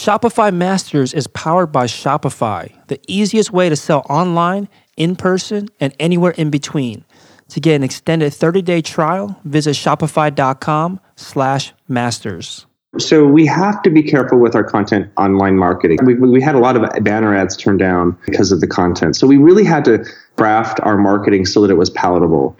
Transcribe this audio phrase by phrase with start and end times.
[0.00, 5.94] Shopify Masters is powered by Shopify, the easiest way to sell online, in person, and
[6.00, 7.04] anywhere in between.
[7.50, 12.64] To get an extended 30-day trial, visit shopify.com slash masters.
[12.96, 15.98] So we have to be careful with our content online marketing.
[16.02, 19.16] We, we had a lot of banner ads turned down because of the content.
[19.16, 20.02] So we really had to
[20.38, 22.56] craft our marketing so that it was palatable.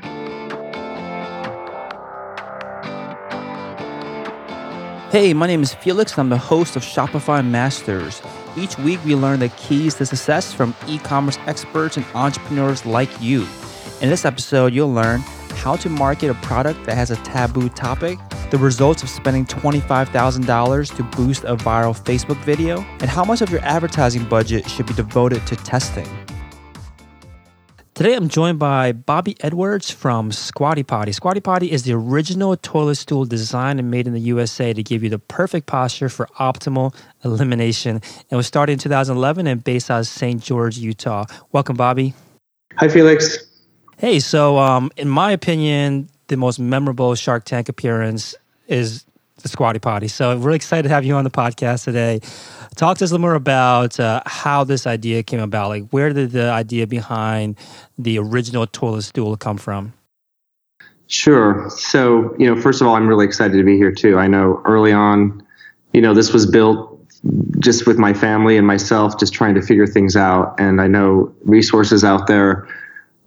[5.10, 6.12] Hey, my name is Felix.
[6.12, 8.22] And I'm the host of Shopify Masters.
[8.56, 13.10] Each week, we learn the keys to success from e commerce experts and entrepreneurs like
[13.20, 13.44] you.
[14.00, 15.18] In this episode, you'll learn
[15.56, 18.20] how to market a product that has a taboo topic,
[18.52, 23.50] the results of spending $25,000 to boost a viral Facebook video, and how much of
[23.50, 26.06] your advertising budget should be devoted to testing.
[28.00, 31.12] Today I'm joined by Bobby Edwards from Squatty Potty.
[31.12, 35.02] Squatty Potty is the original toilet stool designed and made in the USA to give
[35.02, 36.94] you the perfect posture for optimal
[37.26, 38.00] elimination.
[38.30, 40.42] It was started in 2011 and based out of St.
[40.42, 41.26] George, Utah.
[41.52, 42.14] Welcome, Bobby.
[42.76, 43.36] Hi, Felix.
[43.98, 48.34] Hey, so um, in my opinion, the most memorable Shark Tank appearance
[48.66, 49.04] is
[49.42, 50.08] the Squatty Potty.
[50.08, 52.20] So we're really excited to have you on the podcast today.
[52.80, 55.68] Talk to us a little more about uh, how this idea came about.
[55.68, 57.58] Like, where did the idea behind
[57.98, 59.92] the original toilet stool come from?
[61.06, 61.68] Sure.
[61.68, 64.18] So, you know, first of all, I'm really excited to be here too.
[64.18, 65.46] I know early on,
[65.92, 66.98] you know, this was built
[67.58, 70.58] just with my family and myself, just trying to figure things out.
[70.58, 72.66] And I know resources out there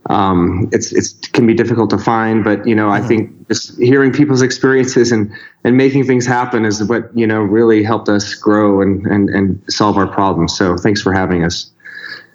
[0.10, 3.04] um, it's it's can be difficult to find, but you know, mm-hmm.
[3.04, 5.32] I think just hearing people's experiences and
[5.64, 9.64] and making things happen is what you know really helped us grow and and and
[9.70, 10.58] solve our problems.
[10.58, 11.72] So thanks for having us.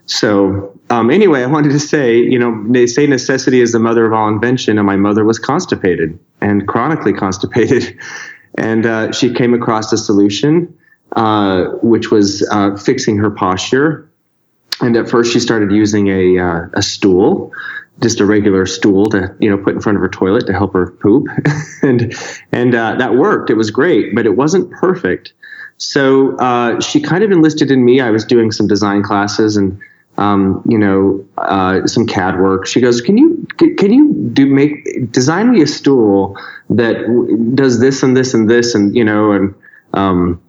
[0.07, 4.07] So um, anyway, I wanted to say, you know, they say necessity is the mother
[4.07, 7.99] of all invention, and my mother was constipated and chronically constipated,
[8.55, 10.75] and uh, she came across a solution,
[11.17, 14.08] uh, which was uh, fixing her posture
[14.81, 17.53] and at first, she started using a uh, a stool,
[18.01, 20.73] just a regular stool to you know put in front of her toilet to help
[20.75, 21.27] her poop,
[21.83, 22.15] and
[22.53, 23.51] and uh, that worked.
[23.51, 25.33] It was great, but it wasn't perfect.
[25.79, 28.01] So uh, she kind of enlisted in me.
[28.01, 29.81] I was doing some design classes and
[30.17, 32.67] um, you know uh, some CAD work.
[32.67, 36.37] She goes, "Can you can you do make design me a stool
[36.71, 36.97] that
[37.55, 39.55] does this and this and this and you know and
[39.95, 40.43] um,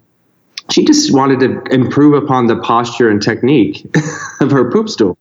[0.72, 3.85] she just wanted to improve upon the posture and technique
[4.40, 5.18] of her poop stool.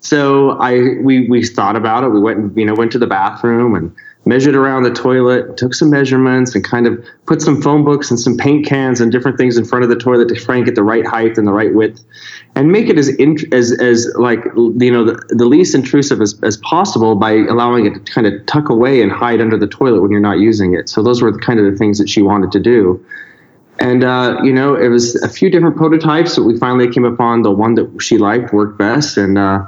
[0.00, 2.08] So I we we thought about it.
[2.08, 3.94] We went you know went to the bathroom and
[4.26, 8.20] measured around the toilet, took some measurements, and kind of put some phone books and
[8.20, 10.74] some paint cans and different things in front of the toilet to try and get
[10.74, 12.02] the right height and the right width,
[12.54, 13.10] and make it as
[13.52, 17.94] as as like you know the, the least intrusive as, as possible by allowing it
[17.94, 20.88] to kind of tuck away and hide under the toilet when you're not using it.
[20.88, 23.04] So those were kind of the things that she wanted to do.
[23.80, 27.42] And, uh, you know, it was a few different prototypes, but we finally came upon
[27.42, 29.16] the one that she liked, worked best.
[29.16, 29.64] And uh,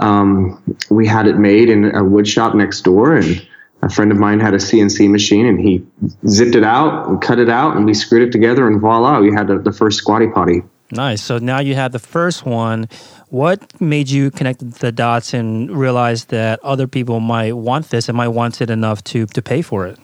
[0.00, 3.14] um, we had it made in a wood shop next door.
[3.14, 3.46] And
[3.82, 5.86] a friend of mine had a CNC machine and he
[6.26, 9.32] zipped it out and cut it out and we screwed it together and voila, we
[9.32, 10.62] had the, the first squatty potty.
[10.90, 11.22] Nice.
[11.22, 12.88] So now you had the first one.
[13.28, 18.16] What made you connect the dots and realize that other people might want this and
[18.16, 19.98] might want it enough to, to pay for it?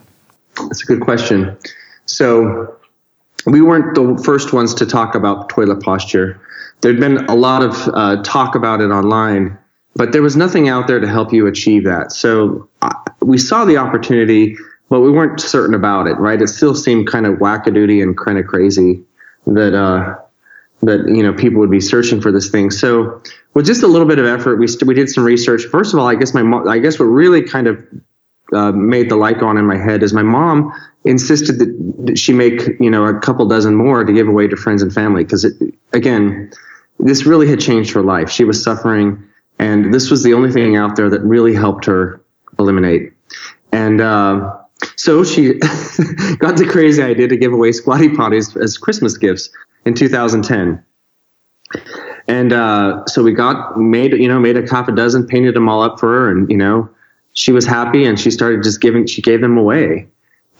[0.56, 1.56] That's a good question.
[2.06, 2.76] So
[3.46, 6.40] we weren't the first ones to talk about toilet posture.
[6.80, 9.58] There'd been a lot of uh, talk about it online,
[9.94, 12.12] but there was nothing out there to help you achieve that.
[12.12, 14.56] So uh, we saw the opportunity,
[14.88, 16.14] but we weren't certain about it.
[16.18, 16.40] Right?
[16.40, 19.02] It still seemed kind of wackadoodie and kind of crazy
[19.46, 20.16] that uh,
[20.82, 22.70] that you know people would be searching for this thing.
[22.70, 23.22] So
[23.54, 25.64] with just a little bit of effort, we st- we did some research.
[25.64, 27.84] First of all, I guess my mo- I guess what really kind of
[28.52, 30.72] uh, made the light go on in my head is my mom
[31.04, 34.82] insisted that she make you know a couple dozen more to give away to friends
[34.82, 35.24] and family.
[35.24, 35.44] Because
[35.92, 36.50] again
[36.98, 38.30] this really had changed her life.
[38.30, 39.22] She was suffering
[39.58, 42.22] and this was the only thing out there that really helped her
[42.58, 43.12] eliminate.
[43.72, 44.62] And uh,
[44.96, 45.54] so she
[46.38, 49.50] got the crazy idea to give away squatty potties as christmas gifts
[49.84, 50.84] in 2010
[52.28, 55.68] and uh, so we got made you know made a half a dozen painted them
[55.68, 56.88] all up for her and you know
[57.34, 60.08] she was happy and she started just giving she gave them away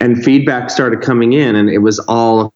[0.03, 2.53] and feedback started coming in, and it was all,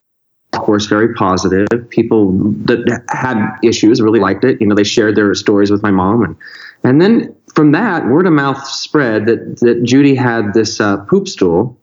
[0.52, 1.68] of course, very positive.
[1.90, 2.34] People
[2.66, 4.60] that had issues really liked it.
[4.60, 6.36] You know, they shared their stories with my mom, and
[6.84, 11.30] and then from that, word of mouth spread that that Judy had this uh, poop
[11.30, 11.78] stool,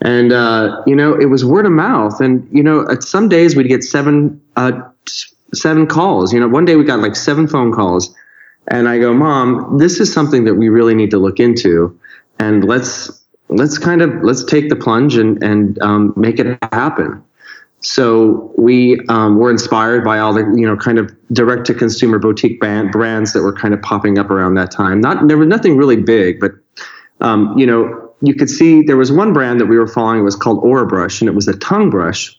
[0.00, 2.20] and uh, you know, it was word of mouth.
[2.20, 4.80] And you know, some days we'd get seven uh,
[5.52, 6.32] seven calls.
[6.32, 8.14] You know, one day we got like seven phone calls,
[8.68, 11.98] and I go, Mom, this is something that we really need to look into,
[12.38, 17.22] and let's let's kind of let's take the plunge and and um, make it happen.
[17.82, 22.18] So we um, were inspired by all the you know kind of direct to consumer
[22.18, 25.00] boutique brand, brands that were kind of popping up around that time.
[25.00, 26.52] Not there was nothing really big, but
[27.20, 30.20] um, you know you could see there was one brand that we were following.
[30.20, 32.36] It was called Orabrush, and it was a tongue brush.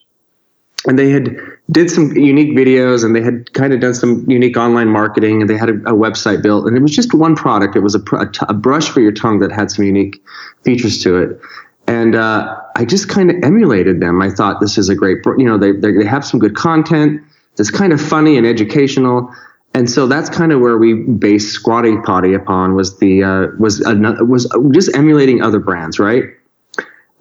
[0.86, 1.36] And they had
[1.70, 5.48] did some unique videos, and they had kind of done some unique online marketing, and
[5.48, 7.76] they had a, a website built, and it was just one product.
[7.76, 10.20] It was a, a, t- a brush for your tongue that had some unique
[10.64, 11.40] features to it
[11.86, 14.22] and uh, I just kind of emulated them.
[14.22, 17.22] I thought this is a great, you know, they they have some good content
[17.56, 19.32] that's kind of funny and educational,
[19.74, 23.80] and so that's kind of where we based Squatty Potty upon was the uh, was
[23.80, 26.24] another, was just emulating other brands, right?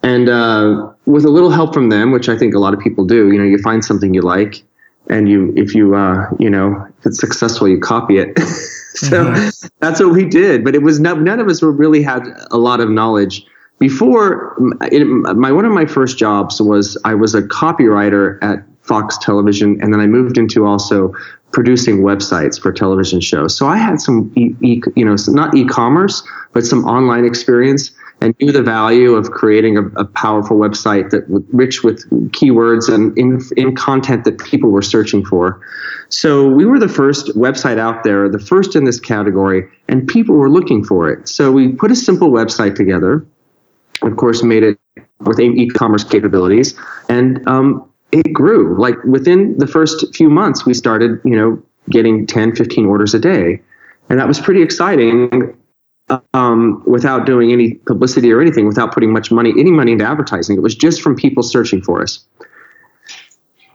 [0.04, 3.06] And uh, with a little help from them, which I think a lot of people
[3.06, 4.64] do, you know, you find something you like,
[5.10, 8.38] and you if you uh, you know if it's successful, you copy it.
[8.96, 9.68] so mm-hmm.
[9.80, 10.64] that's what we did.
[10.64, 13.46] But it was none of us were really had a lot of knowledge
[13.82, 19.18] before it, my one of my first jobs was I was a copywriter at Fox
[19.18, 21.14] Television, and then I moved into also
[21.52, 23.58] producing websites for television shows.
[23.58, 26.22] So I had some, e, e, you know, not e-commerce,
[26.54, 31.30] but some online experience, and knew the value of creating a, a powerful website that
[31.30, 35.60] was rich with keywords and in, in content that people were searching for.
[36.10, 40.36] So we were the first website out there, the first in this category, and people
[40.36, 41.28] were looking for it.
[41.28, 43.26] So we put a simple website together
[44.02, 44.80] of course, made it
[45.20, 46.74] with e-commerce capabilities,
[47.10, 48.80] and um, it grew.
[48.80, 53.20] Like within the first few months, we started, you know, getting 10, 15 orders a
[53.20, 53.62] day,
[54.10, 55.56] and that was pretty exciting.
[56.34, 60.58] Um, without doing any publicity or anything, without putting much money, any money into advertising,
[60.58, 62.26] it was just from people searching for us.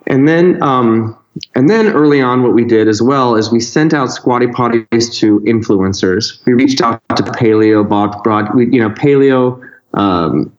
[0.07, 1.17] And then, um,
[1.55, 5.15] and then early on, what we did as well is we sent out squatty potties
[5.21, 6.45] to influencers.
[6.45, 9.63] We reached out to paleo, broad, broad we, you know, paleo
[9.95, 10.53] um,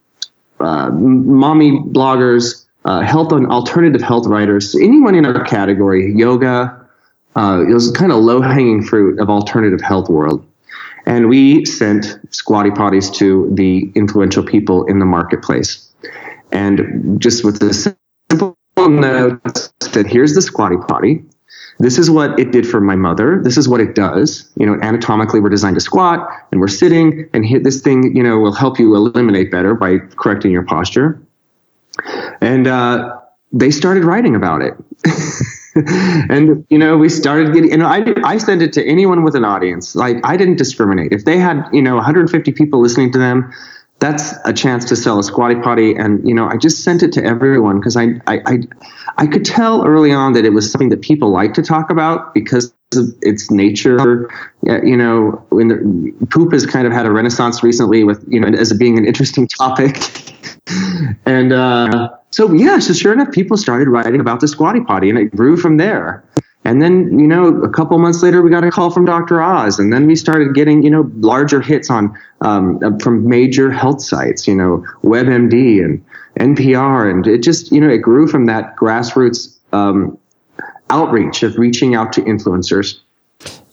[0.60, 6.88] uh, mommy bloggers, uh, health and alternative health writers, anyone in our category, yoga.
[7.36, 10.47] Uh, it was kind of low hanging fruit of alternative health world.
[11.08, 15.92] And we sent squatty potties to the influential people in the marketplace.
[16.52, 19.42] And just with the simple note
[19.94, 21.24] that here's the squatty potty
[21.80, 23.40] this is what it did for my mother.
[23.44, 24.52] This is what it does.
[24.56, 28.40] You know, anatomically, we're designed to squat and we're sitting, and this thing, you know,
[28.40, 31.22] will help you eliminate better by correcting your posture.
[32.42, 33.20] And uh,
[33.52, 34.74] they started writing about it.
[36.30, 39.46] and you know we started getting and I, I sent it to anyone with an
[39.46, 39.96] audience.
[39.96, 41.12] Like i didn't discriminate.
[41.12, 43.54] If they had you know 150 people listening to them
[44.00, 45.96] that's a chance to sell a squatty potty.
[45.96, 48.60] And you know i just sent it to everyone because I, I, I
[49.18, 52.34] i could tell early on that it was something that people like to talk about
[52.34, 54.30] because of its nature.
[54.64, 58.48] You know when the, poop has kind of had a renaissance recently with you know
[58.48, 59.98] as being an interesting topic.
[61.26, 65.18] And uh, so yeah so sure enough people started writing about the squatty potty and
[65.18, 66.26] it grew from there
[66.68, 69.42] and then, you know, a couple months later, we got a call from Dr.
[69.42, 73.72] Oz, and then we started getting, you know, larger hits on um, uh, from major
[73.72, 76.06] health sites, you know, WebMD and
[76.38, 80.18] NPR, and it just, you know, it grew from that grassroots um,
[80.90, 83.00] outreach of reaching out to influencers.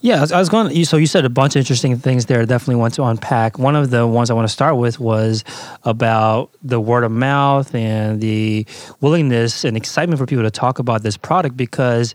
[0.00, 0.84] Yeah, I was going.
[0.84, 2.42] So you said a bunch of interesting things there.
[2.42, 3.58] I Definitely want to unpack.
[3.58, 5.42] One of the ones I want to start with was
[5.82, 8.66] about the word of mouth and the
[9.00, 12.14] willingness and excitement for people to talk about this product because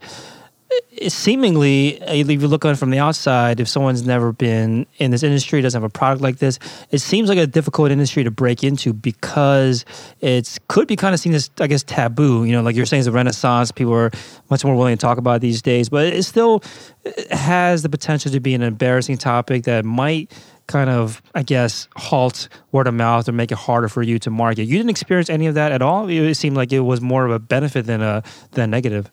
[1.08, 5.24] seemingly, uh, if you look on from the outside, if someone's never been in this
[5.24, 6.60] industry, doesn't have a product like this,
[6.92, 9.86] it seems like a difficult industry to break into because
[10.20, 12.44] it could be kind of seen as, I guess, taboo.
[12.44, 13.72] You know, like you're saying, it's a renaissance.
[13.72, 14.12] People are
[14.50, 16.64] much more willing to talk about these days, but it still
[17.06, 20.32] uh, has the potential to be an embarrassing topic that might
[20.68, 24.30] kind of, I guess, halt word of mouth or make it harder for you to
[24.30, 24.66] market.
[24.66, 26.08] You didn't experience any of that at all.
[26.08, 29.10] It seemed like it was more of a benefit than a than negative.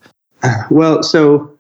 [0.71, 1.57] Well, so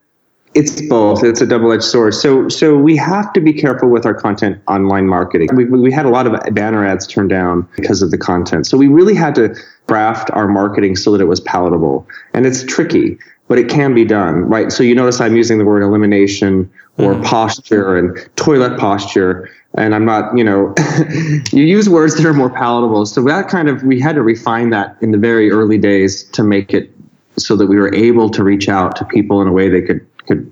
[0.56, 1.22] it's both.
[1.22, 2.14] It's a double-edged sword.
[2.14, 5.50] So, so we have to be careful with our content online marketing.
[5.54, 8.66] We, we had a lot of banner ads turned down because of the content.
[8.66, 9.54] So we really had to
[9.86, 12.08] craft our marketing so that it was palatable.
[12.32, 13.18] And it's tricky,
[13.48, 14.72] but it can be done, right?
[14.72, 17.24] So you notice I'm using the word elimination or mm.
[17.24, 19.50] posture and toilet posture.
[19.74, 20.74] And I'm not, you know,
[21.52, 23.04] you use words that are more palatable.
[23.04, 26.42] So that kind of, we had to refine that in the very early days to
[26.42, 26.90] make it
[27.38, 30.06] so that we were able to reach out to people in a way they could
[30.26, 30.50] could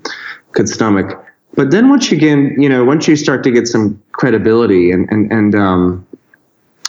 [0.53, 1.21] could stomach.
[1.55, 5.09] But then once you get, you know, once you start to get some credibility and
[5.11, 6.07] and and um,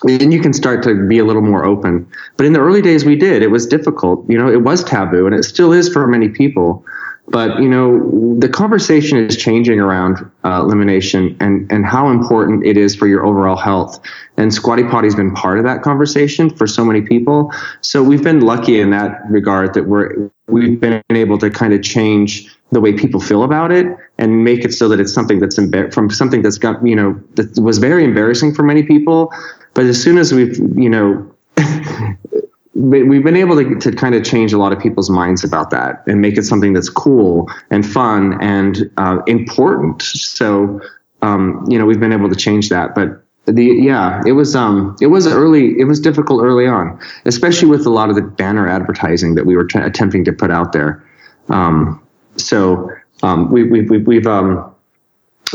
[0.03, 2.07] then you can start to be a little more open.
[2.37, 3.41] But in the early days, we did.
[3.41, 4.27] It was difficult.
[4.29, 6.85] You know, it was taboo, and it still is for many people.
[7.27, 12.77] But you know, the conversation is changing around uh, elimination and and how important it
[12.77, 13.99] is for your overall health.
[14.37, 17.51] And Squatty Potty's been part of that conversation for so many people.
[17.81, 21.81] So we've been lucky in that regard that we're we've been able to kind of
[21.81, 25.57] change the way people feel about it and make it so that it's something that's
[25.57, 29.33] embar- from something that's got you know that was very embarrassing for many people.
[29.73, 31.31] But as soon as we've you know
[32.75, 36.03] we've been able to, to kind of change a lot of people's minds about that
[36.07, 40.01] and make it something that's cool and fun and uh, important.
[40.01, 40.81] So,
[41.21, 42.93] um, you know, we've been able to change that.
[42.93, 45.79] But the yeah, it was um, it was early.
[45.79, 49.55] It was difficult early on, especially with a lot of the banner advertising that we
[49.55, 51.03] were t- attempting to put out there.
[51.49, 52.05] Um,
[52.37, 52.91] so
[53.23, 54.73] um, we, we, we, we've um,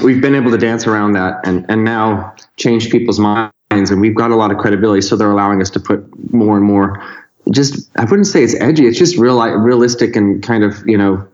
[0.03, 4.15] we've been able to dance around that and and now change people's minds and we've
[4.15, 7.03] got a lot of credibility so they're allowing us to put more and more.
[7.51, 11.27] Just i wouldn't say it's edgy it's just real realistic and kind of you know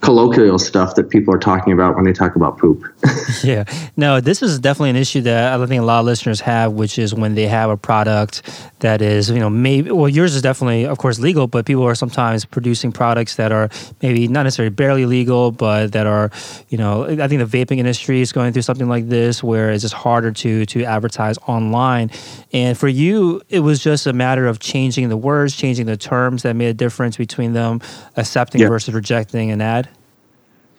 [0.00, 2.82] colloquial stuff that people are talking about when they talk about poop.
[3.44, 3.64] yeah.
[3.96, 6.98] No, this is definitely an issue that I think a lot of listeners have, which
[6.98, 8.42] is when they have a product
[8.80, 11.94] that is, you know, maybe, well, yours is definitely, of course, legal, but people are
[11.94, 13.68] sometimes producing products that are
[14.00, 16.30] maybe not necessarily barely legal, but that are,
[16.70, 19.82] you know, I think the vaping industry is going through something like this where it's
[19.82, 22.10] just harder to, to advertise online.
[22.54, 26.42] And for you, it was just a matter of changing the words, changing the terms
[26.44, 27.82] that made a difference between them
[28.16, 28.68] accepting yeah.
[28.68, 29.89] versus rejecting an ad.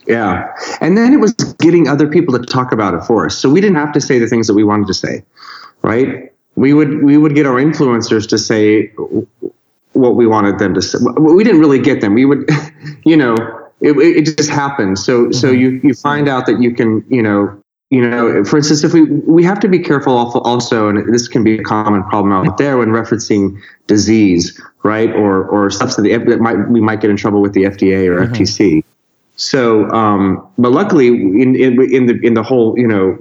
[0.08, 0.48] Yeah.
[0.80, 3.38] And then it was getting other people to talk about it for us.
[3.38, 5.24] So we didn't have to say the things that we wanted to say,
[5.82, 6.32] right?
[6.56, 8.92] We would we would get our influencers to say
[9.94, 10.98] what we wanted them to say.
[11.18, 12.14] We didn't really get them.
[12.14, 12.50] We would,
[13.06, 13.36] you know,
[13.80, 15.00] it, it just happened.
[15.00, 15.32] So mm-hmm.
[15.32, 18.94] so you you find out that you can, you know, you know, for instance, if
[18.94, 22.58] we we have to be careful also, and this can be a common problem out
[22.58, 27.42] there when referencing disease, right, or or substance that might we might get in trouble
[27.42, 28.34] with the FDA or mm-hmm.
[28.34, 28.84] FTC.
[29.36, 33.18] So, um, but luckily, in, in, in the in the whole you know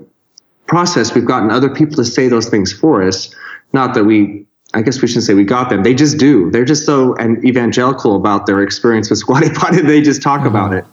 [0.66, 3.34] process, we've gotten other people to say those things for us.
[3.72, 5.82] Not that we, I guess we shouldn't say we got them.
[5.82, 6.50] They just do.
[6.50, 9.82] They're just so and evangelical about their experience with Squatty Potty.
[9.82, 10.48] They just talk mm-hmm.
[10.48, 10.84] about it.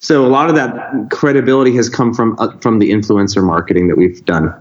[0.00, 3.96] So a lot of that credibility has come from uh, from the influencer marketing that
[3.96, 4.54] we've done.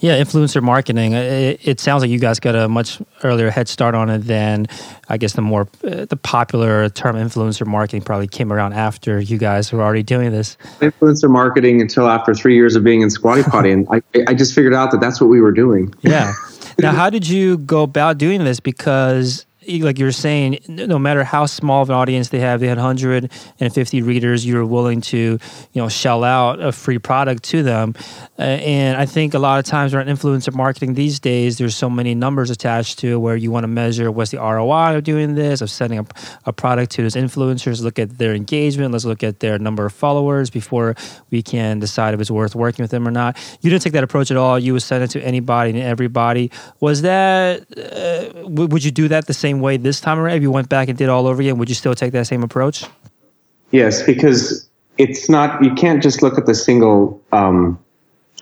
[0.00, 1.12] Yeah, influencer marketing.
[1.12, 4.66] It, it, sounds like you guys got a much earlier head start on it than
[5.08, 9.38] I guess the more uh, the popular term influencer marketing probably came around after you
[9.38, 10.56] guys were already doing this.
[10.80, 14.54] Influencer marketing until after three years of being in Squatty Potty, and I, I just
[14.54, 15.94] figured out that that's what we were doing.
[16.02, 16.34] Yeah.
[16.78, 18.58] Now, how did you go about doing this?
[18.58, 22.66] Because like you were saying, no matter how small of an audience they have, they
[22.66, 25.38] had 150 readers, you were willing to, you
[25.74, 27.94] know, shell out a free product to them.
[28.38, 31.90] Uh, and I think a lot of times around influencer marketing these days, there's so
[31.90, 35.60] many numbers attached to where you want to measure what's the ROI of doing this,
[35.60, 36.06] of sending a,
[36.46, 39.92] a product to those influencers, look at their engagement, let's look at their number of
[39.92, 40.94] followers before
[41.30, 43.36] we can decide if it's worth working with them or not.
[43.60, 44.58] You didn't take that approach at all.
[44.58, 46.50] You would send it to anybody and everybody.
[46.80, 50.36] Was that, uh, would you do that the same way this time around?
[50.36, 52.44] If you went back and did all over again, would you still take that same
[52.44, 52.84] approach?
[53.72, 55.62] Yes, because it's not.
[55.64, 57.20] You can't just look at the single.
[57.32, 57.78] Um,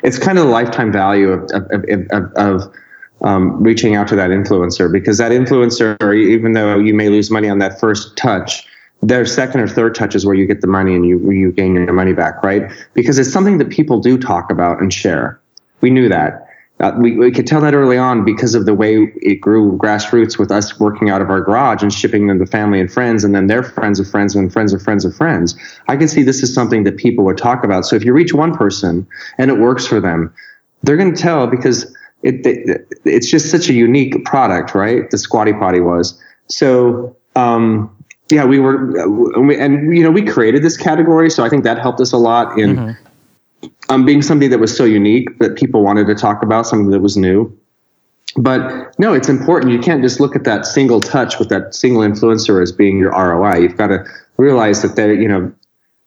[0.03, 2.75] it's kind of the lifetime value of of, of, of
[3.23, 7.49] um, reaching out to that influencer because that influencer, even though you may lose money
[7.49, 8.67] on that first touch,
[9.03, 11.75] their second or third touch is where you get the money and you you gain
[11.75, 12.71] your money back, right?
[12.95, 15.41] Because it's something that people do talk about and share.
[15.81, 16.48] We knew that.
[16.81, 20.39] Uh, we, we could tell that early on because of the way it grew grassroots
[20.39, 23.35] with us working out of our garage and shipping them to family and friends and
[23.35, 25.57] then their friends of friends and friends of friends of friends.
[25.89, 27.85] I can see this is something that people would talk about.
[27.85, 29.07] So if you reach one person
[29.39, 30.33] and it works for them,
[30.85, 31.85] they're going to tell because
[32.23, 35.11] it, it, it's just such a unique product, right?
[35.11, 36.21] The Squatty Potty was.
[36.47, 37.95] So, um,
[38.31, 38.97] yeah, we were,
[39.53, 42.59] and you know, we created this category, so I think that helped us a lot
[42.59, 43.08] in mm-hmm
[43.89, 47.01] um, being something that was so unique that people wanted to talk about, something that
[47.01, 47.57] was new.
[48.37, 49.73] But no, it's important.
[49.73, 53.11] You can't just look at that single touch with that single influencer as being your
[53.11, 53.59] ROI.
[53.59, 54.05] You've got to
[54.37, 55.53] realize that they, you know,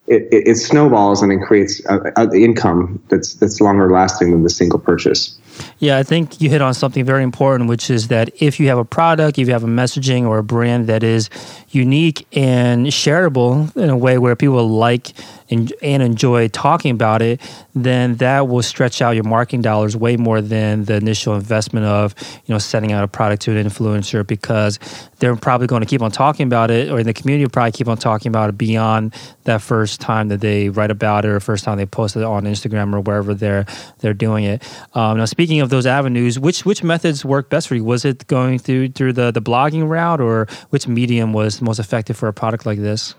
[0.07, 4.43] it, it, it snowballs and it creates a, a income that's that's longer lasting than
[4.43, 5.37] the single purchase.
[5.79, 8.77] Yeah, I think you hit on something very important, which is that if you have
[8.77, 11.29] a product, if you have a messaging or a brand that is
[11.69, 15.13] unique and shareable in a way where people like
[15.51, 17.41] and, and enjoy talking about it,
[17.75, 22.15] then that will stretch out your marketing dollars way more than the initial investment of
[22.45, 24.79] you know sending out a product to an influencer because
[25.19, 27.71] they're probably going to keep on talking about it, or in the community will probably
[27.71, 29.13] keep on talking about it beyond
[29.43, 32.43] that first time that they write about it or first time they post it on
[32.43, 33.65] Instagram or wherever they're
[33.99, 34.63] they're doing it.
[34.93, 37.83] Um, now, speaking of those avenues, which which methods work best for you?
[37.83, 42.15] Was it going through through the the blogging route, or which medium was most effective
[42.15, 43.15] for a product like this?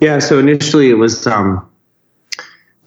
[0.00, 0.18] Yeah.
[0.18, 1.68] So initially, it was um,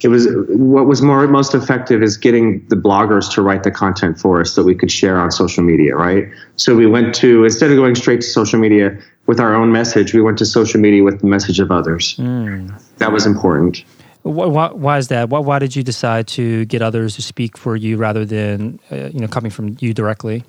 [0.02, 4.20] it was what was more most effective is getting the bloggers to write the content
[4.20, 6.30] for us that we could share on social media, right?
[6.56, 10.14] So we went to instead of going straight to social media with our own message,
[10.14, 12.16] we went to social media with the message of others.
[12.18, 12.74] Mm.
[12.98, 13.84] That was important.
[14.24, 15.30] Why, why, is that?
[15.30, 19.10] Why, why, did you decide to get others to speak for you rather than uh,
[19.14, 20.44] you know coming from you directly?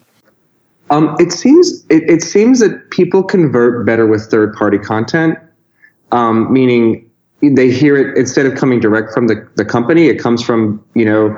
[0.90, 5.38] Um, it seems it, it, seems that people convert better with third party content,
[6.10, 7.10] um, meaning
[7.40, 11.04] they hear it instead of coming direct from the, the company, it comes from, you
[11.04, 11.36] know,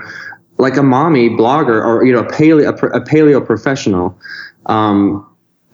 [0.59, 4.19] like a mommy blogger or, you know, a paleo, a, paleo professional,
[4.67, 5.27] um,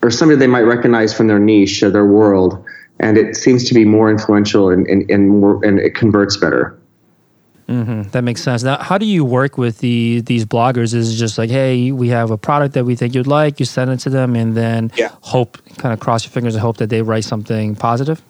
[0.02, 2.62] or somebody they might recognize from their niche or their world.
[3.00, 6.78] And it seems to be more influential and, and, and more, and it converts better.
[7.69, 8.11] Mm-hmm.
[8.11, 8.62] That makes sense.
[8.62, 10.95] Now, how do you work with the these bloggers?
[10.95, 13.67] Is it just like, hey, we have a product that we think you'd like, you
[13.67, 15.11] send it to them, and then yeah.
[15.21, 18.23] hope, kind of cross your fingers and hope that they write something positive?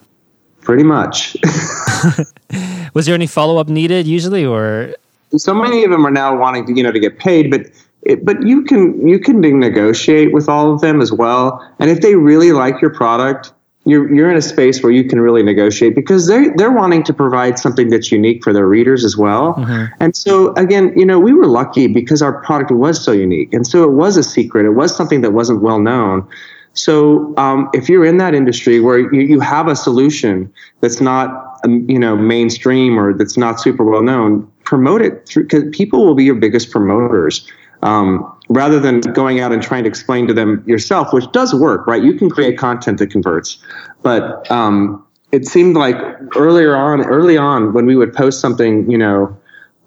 [0.60, 1.36] Pretty much.
[2.94, 4.94] Was there any follow up needed usually, or?
[5.36, 7.70] So many of them are now wanting to, you know, to get paid, but
[8.02, 11.64] it, but you can you can negotiate with all of them as well.
[11.78, 13.52] And if they really like your product,
[13.88, 17.14] you're you're in a space where you can really negotiate because they they're wanting to
[17.14, 19.54] provide something that's unique for their readers as well.
[19.54, 19.94] Mm-hmm.
[20.00, 23.66] And so again, you know, we were lucky because our product was so unique, and
[23.66, 24.66] so it was a secret.
[24.66, 26.28] It was something that wasn't well known.
[26.74, 31.58] So um, if you're in that industry where you, you have a solution that's not
[31.64, 36.14] um, you know mainstream or that's not super well known, promote it because people will
[36.14, 37.46] be your biggest promoters.
[37.82, 41.86] Um, rather than going out and trying to explain to them yourself, which does work,
[41.86, 42.02] right?
[42.02, 43.58] You can create content that converts,
[44.02, 45.96] but um, it seemed like
[46.36, 49.36] earlier on, early on, when we would post something, you know,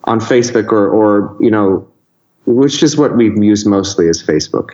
[0.06, 1.88] on Facebook or, or you know,
[2.46, 4.72] which is what we've used mostly is Facebook.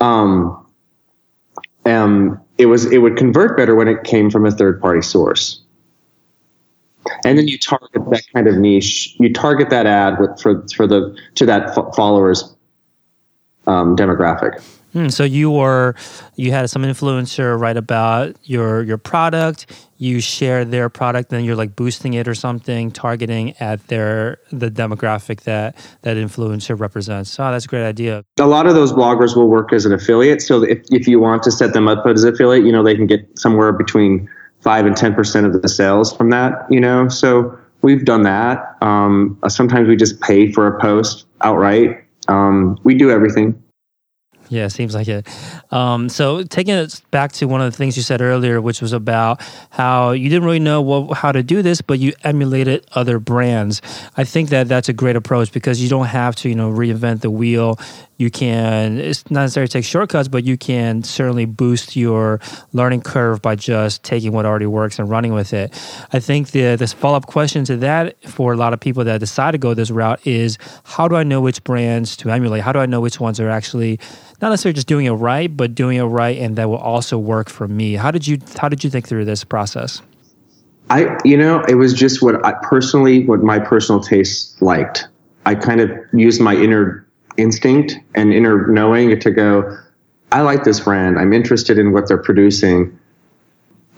[0.00, 0.64] Um,
[1.84, 5.62] um, it was it would convert better when it came from a third party source.
[7.24, 9.14] And then you target that kind of niche.
[9.18, 12.54] You target that ad with, for for the to that f- followers
[13.68, 14.60] um, demographic.
[14.92, 15.94] Hmm, so you were
[16.36, 19.66] you had some influencer write about your your product.
[19.98, 24.70] You share their product, then you're like boosting it or something, targeting at their the
[24.70, 27.38] demographic that that influencer represents.
[27.38, 28.24] Oh, that's a great idea.
[28.38, 30.40] A lot of those bloggers will work as an affiliate.
[30.40, 32.96] So if if you want to set them up as an affiliate, you know they
[32.96, 34.26] can get somewhere between
[34.62, 36.66] five and ten percent of the sales from that.
[36.70, 38.76] You know, so we've done that.
[38.80, 42.04] Um, sometimes we just pay for a post outright.
[42.28, 43.62] Um, we do everything.
[44.50, 45.26] Yeah, seems like it.
[45.72, 48.92] Um, so taking it back to one of the things you said earlier, which was
[48.92, 53.18] about how you didn't really know what, how to do this, but you emulated other
[53.18, 53.82] brands.
[54.16, 57.20] I think that that's a great approach because you don't have to, you know, reinvent
[57.20, 57.78] the wheel
[58.18, 62.40] you can it's not necessarily take shortcuts but you can certainly boost your
[62.72, 65.70] learning curve by just taking what already works and running with it
[66.12, 69.52] i think the this follow-up question to that for a lot of people that decide
[69.52, 72.80] to go this route is how do i know which brands to emulate how do
[72.80, 73.98] i know which ones are actually
[74.40, 77.48] not necessarily just doing it right but doing it right and that will also work
[77.48, 80.02] for me how did you how did you think through this process
[80.90, 85.06] I, you know, it was just what I personally, what my personal taste liked.
[85.44, 89.78] I kind of used my inner instinct and inner knowing to go,
[90.32, 91.18] I like this brand.
[91.18, 92.98] I'm interested in what they're producing.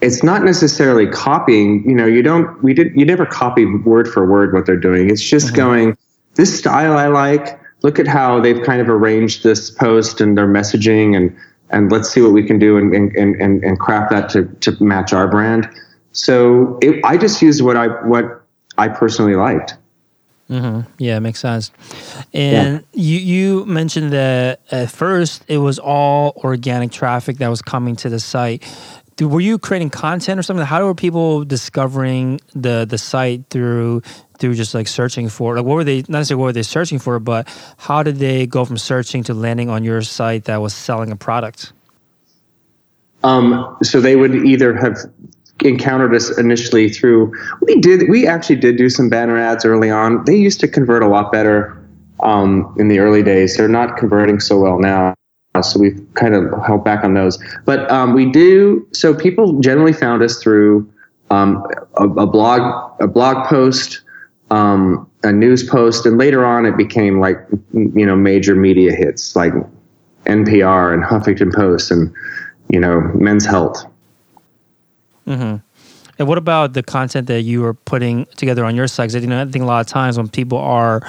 [0.01, 4.25] It's not necessarily copying, you know, you don't, we did, you never copy word for
[4.25, 5.09] word what they're doing.
[5.09, 5.55] It's just mm-hmm.
[5.55, 5.97] going,
[6.35, 7.59] this style I like.
[7.81, 11.35] Look at how they've kind of arranged this post and their messaging and,
[11.69, 14.83] and let's see what we can do and, and, and, and craft that to, to
[14.83, 15.69] match our brand.
[16.11, 18.43] So it, I just used what I, what
[18.77, 19.75] I personally liked.
[20.51, 20.81] Mm-hmm.
[20.97, 21.71] Yeah, makes sense.
[22.33, 23.01] And yeah.
[23.01, 28.09] you you mentioned that at first it was all organic traffic that was coming to
[28.09, 28.63] the site.
[29.19, 30.65] Were you creating content or something?
[30.65, 34.01] How were people discovering the the site through
[34.39, 36.97] through just like searching for like what were they not necessarily what were they searching
[36.97, 37.47] for, but
[37.77, 41.15] how did they go from searching to landing on your site that was selling a
[41.15, 41.73] product?
[43.23, 44.97] Um, so they would either have
[45.63, 50.23] encountered us initially through we did we actually did do some banner ads early on
[50.25, 51.77] they used to convert a lot better
[52.21, 55.13] um, in the early days they're not converting so well now
[55.61, 59.93] so we've kind of held back on those but um, we do so people generally
[59.93, 60.89] found us through
[61.29, 64.01] um, a, a, blog a blog post
[64.49, 67.37] um, a news post and later on it became like
[67.73, 69.53] you know major media hits like
[70.25, 72.13] npr and huffington post and
[72.69, 73.85] you know men's health
[75.27, 75.57] Mm-hmm.
[76.19, 79.13] And what about the content that you are putting together on your site?
[79.13, 81.01] You know, I think a lot of times when people are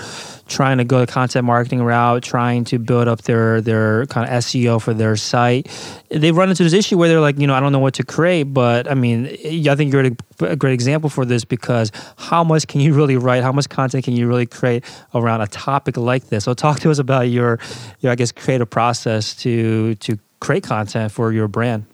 [0.49, 4.45] trying to go the content marketing route, trying to build up their their kind of
[4.45, 5.69] SEO for their site,
[6.09, 8.05] they run into this issue where they're like, you know, I don't know what to
[8.05, 8.45] create.
[8.45, 10.11] But I mean, I think you're
[10.41, 13.43] a great example for this because how much can you really write?
[13.43, 14.85] How much content can you really create
[15.15, 16.45] around a topic like this?
[16.45, 17.59] So talk to us about your,
[18.01, 21.87] your I guess, creative process to to create content for your brand.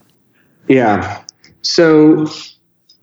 [0.68, 1.22] Yeah.
[1.62, 2.26] So,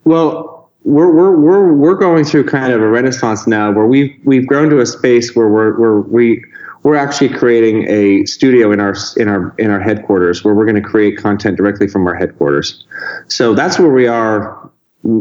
[0.05, 4.47] well, we're we're we're we're going through kind of a renaissance now where we've we've
[4.47, 6.43] grown to a space where we're we're we
[6.83, 10.81] we're actually creating a studio in our in our in our headquarters where we're going
[10.81, 12.85] to create content directly from our headquarters.
[13.27, 14.69] So that's where we are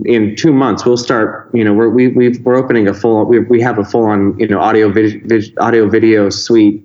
[0.05, 0.85] in two months.
[0.85, 1.51] We'll start.
[1.55, 3.25] You know, we're we we we're opening a full.
[3.25, 6.85] We we have a full on you know audio vid, audio video suite.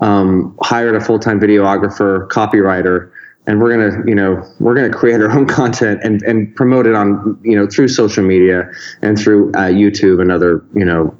[0.00, 3.12] Um, hired a full time videographer, copywriter
[3.46, 6.94] and we're gonna you know we're gonna create our own content and and promote it
[6.94, 8.70] on you know through social media
[9.02, 11.16] and through uh, YouTube and other you know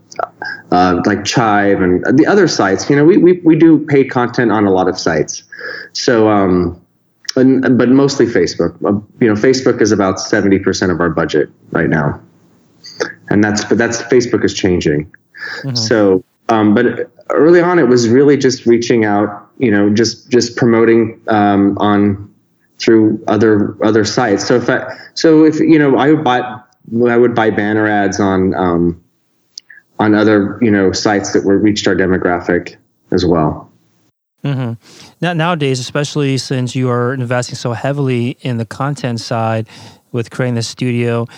[0.71, 2.89] uh, like Chive and the other sites.
[2.89, 5.43] You know we, we we do paid content on a lot of sites,
[5.93, 6.81] so um,
[7.37, 8.75] and, but mostly Facebook.
[8.85, 12.21] Uh, you know Facebook is about seventy percent of our budget right now,
[13.31, 15.13] and that's but that's Facebook is changing.
[15.65, 15.75] Mm-hmm.
[15.75, 20.57] So um, but early on, it was really just reaching out, you know, just just
[20.57, 22.33] promoting um, on
[22.79, 24.47] through other other sites.
[24.47, 28.21] So if I, so if you know, I would buy I would buy banner ads
[28.21, 29.03] on um,
[29.99, 32.77] on other you know sites that were reached our demographic
[33.11, 33.71] as well.
[34.45, 34.73] Mm-hmm.
[35.21, 39.69] Now nowadays, especially since you are investing so heavily in the content side
[40.11, 41.29] with creating the studio,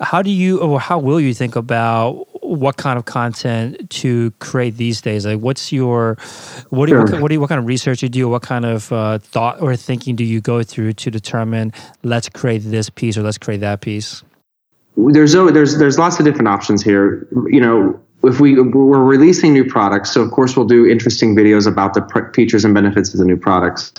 [0.00, 4.76] how do you or how will you think about what kind of content to create
[4.76, 5.24] these days?
[5.26, 6.16] Like, what's your
[6.68, 8.28] what do you, what, what, do you, what kind of research you do?
[8.28, 12.58] What kind of uh, thought or thinking do you go through to determine let's create
[12.58, 14.22] this piece or let's create that piece?
[14.96, 17.26] There's there's there's lots of different options here.
[17.46, 21.66] You know, if we we're releasing new products, so of course we'll do interesting videos
[21.66, 23.92] about the features and benefits of the new products.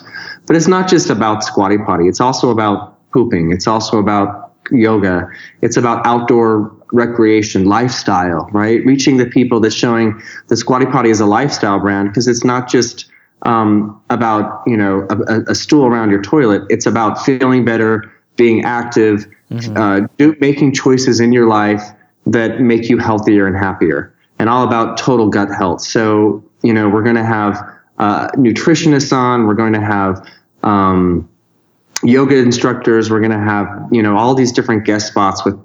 [0.45, 2.07] But it's not just about Squatty Potty.
[2.07, 3.51] It's also about pooping.
[3.51, 5.29] It's also about yoga.
[5.61, 8.83] It's about outdoor recreation, lifestyle, right?
[8.85, 12.69] Reaching the people that's showing the Squatty Potty is a lifestyle brand because it's not
[12.69, 13.09] just
[13.43, 16.63] um, about you know a, a, stool around your toilet.
[16.69, 19.77] It's about feeling better, being active, mm-hmm.
[19.77, 21.83] uh, do, making choices in your life
[22.25, 25.81] that make you healthier and happier, and all about total gut health.
[25.81, 27.61] So you know we're going to have
[27.99, 29.45] uh, nutritionists on.
[29.45, 30.27] We're going to have
[30.63, 31.29] um,
[32.07, 33.09] yoga instructors.
[33.09, 35.59] We're going to have you know all these different guest spots with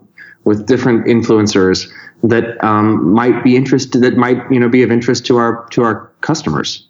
[0.45, 1.91] with different influencers
[2.23, 5.83] that um, might be interested that might you know be of interest to our to
[5.83, 6.87] our customers.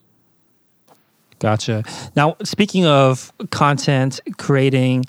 [1.38, 1.84] Gotcha.
[2.14, 5.06] Now, speaking of content creating,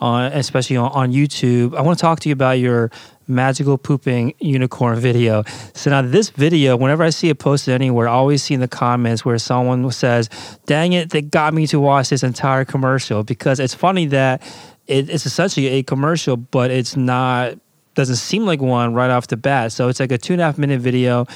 [0.00, 2.90] on especially on, on YouTube, I want to talk to you about your
[3.26, 5.44] magical pooping unicorn video.
[5.72, 8.68] So now this video, whenever I see it posted anywhere, I always see in the
[8.68, 10.28] comments where someone says,
[10.66, 14.42] "Dang it, they got me to watch this entire commercial." Because it's funny that
[14.86, 17.58] it, it's essentially a commercial, but it's not
[17.94, 19.72] doesn't seem like one right off the bat.
[19.72, 21.26] So it's like a two and a half minute video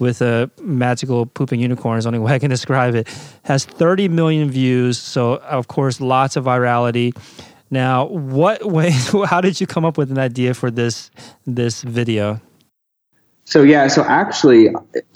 [0.00, 3.08] with a magical pooping unicorn is the only way I can describe it.
[3.44, 7.16] Has 30 million views, so of course lots of virality.
[7.70, 8.90] Now, what way?
[8.90, 11.10] How did you come up with an idea for this
[11.46, 12.40] this video?
[13.44, 14.68] So yeah, so actually,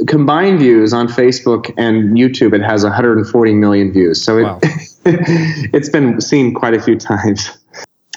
[0.08, 4.20] combined views on Facebook and YouTube, it has 140 million views.
[4.20, 4.58] So it, wow.
[5.04, 7.56] it's been seen quite a few times.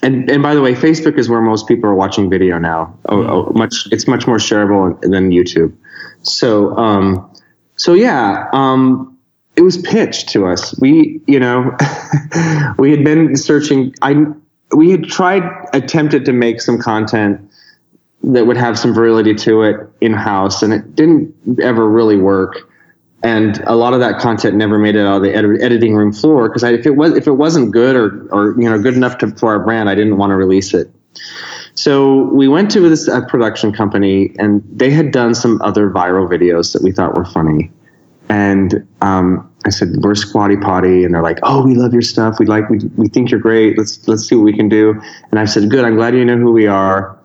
[0.01, 2.97] And and by the way, Facebook is where most people are watching video now.
[3.09, 5.75] Oh, oh, much it's much more shareable than YouTube.
[6.21, 7.31] So um,
[7.75, 9.16] so yeah, um,
[9.57, 10.77] it was pitched to us.
[10.79, 11.75] We you know
[12.77, 13.93] we had been searching.
[14.01, 14.25] I
[14.75, 15.43] we had tried
[15.73, 17.41] attempted to make some content
[18.23, 22.67] that would have some virility to it in house, and it didn't ever really work
[23.23, 26.13] and a lot of that content never made it out of the ed- editing room
[26.13, 29.17] floor because if it was if it wasn't good or or you know good enough
[29.19, 30.91] to, for our brand, I didn't want to release it.
[31.73, 36.27] So we went to this uh, production company, and they had done some other viral
[36.29, 37.71] videos that we thought were funny.
[38.29, 42.39] And um, I said, "We're Squatty Potty," and they're like, "Oh, we love your stuff.
[42.39, 43.77] We like we we think you're great.
[43.77, 44.99] Let's let's see what we can do."
[45.29, 45.83] And I said, "Good.
[45.83, 47.19] I'm glad you know who we are."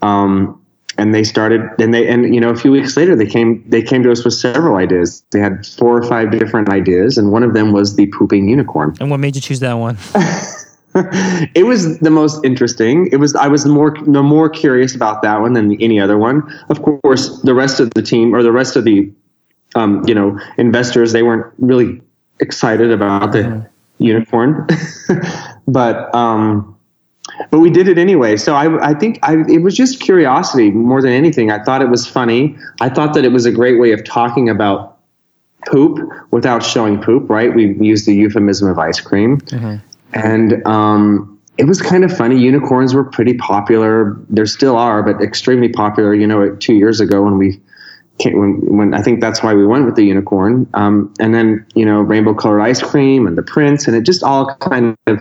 [0.00, 0.58] Um,
[0.98, 3.80] and they started and they and you know a few weeks later they came they
[3.80, 7.42] came to us with several ideas they had four or five different ideas and one
[7.42, 9.96] of them was the pooping unicorn and what made you choose that one
[11.54, 15.40] it was the most interesting it was i was more no more curious about that
[15.40, 18.74] one than any other one of course the rest of the team or the rest
[18.74, 19.10] of the
[19.74, 22.00] um, you know investors they weren't really
[22.40, 23.66] excited about the mm-hmm.
[23.98, 24.66] unicorn
[25.66, 26.74] but um
[27.50, 28.36] but we did it anyway.
[28.36, 31.50] So I, I think I, it was just curiosity more than anything.
[31.50, 32.56] I thought it was funny.
[32.80, 34.98] I thought that it was a great way of talking about
[35.66, 35.98] poop
[36.30, 37.28] without showing poop.
[37.28, 37.54] Right?
[37.54, 39.76] We used the euphemism of ice cream, mm-hmm.
[40.14, 42.38] and um, it was kind of funny.
[42.38, 44.16] Unicorns were pretty popular.
[44.28, 46.14] There still are, but extremely popular.
[46.14, 47.60] You know, two years ago when we
[48.24, 50.68] when when I think that's why we went with the unicorn.
[50.74, 54.22] Um, and then you know, rainbow colored ice cream and the prince, and it just
[54.22, 55.20] all kind of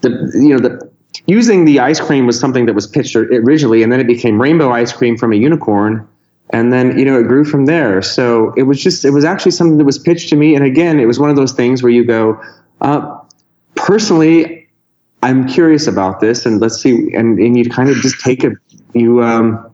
[0.00, 0.90] the you know the
[1.26, 4.70] using the ice cream was something that was pitched originally, and then it became rainbow
[4.70, 6.06] ice cream from a unicorn,
[6.50, 8.02] and then you know it grew from there.
[8.02, 11.00] So it was just it was actually something that was pitched to me, and again,
[11.00, 12.40] it was one of those things where you go,
[12.80, 13.18] uh,
[13.76, 14.68] personally,
[15.22, 18.52] I'm curious about this, and let's see, and and you kind of just take it,
[18.94, 19.22] you.
[19.22, 19.70] Um,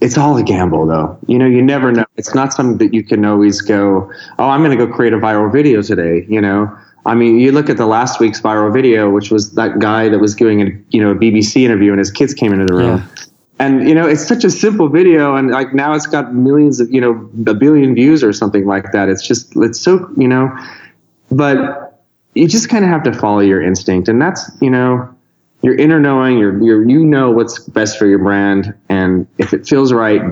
[0.00, 1.18] it's all a gamble though.
[1.26, 2.04] You know, you never know.
[2.16, 5.18] It's not something that you can always go, oh, I'm going to go create a
[5.18, 6.76] viral video today, you know.
[7.06, 10.18] I mean, you look at the last week's viral video, which was that guy that
[10.18, 12.98] was doing a you know a BBC interview, and his kids came into the room.
[12.98, 13.06] Yeah.
[13.58, 16.90] And you know, it's such a simple video, and like now it's got millions of
[16.90, 17.12] you know
[17.50, 19.08] a billion views or something like that.
[19.08, 20.54] It's just it's so you know,
[21.30, 22.02] but
[22.34, 25.15] you just kind of have to follow your instinct, and that's you know
[25.62, 26.38] your inner knowing.
[26.38, 30.22] Your your you know what's best for your brand, and if it feels right,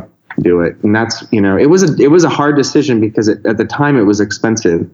[0.41, 0.77] do it.
[0.83, 3.57] And that's you know it was a it was a hard decision because it, at
[3.57, 4.89] the time it was expensive,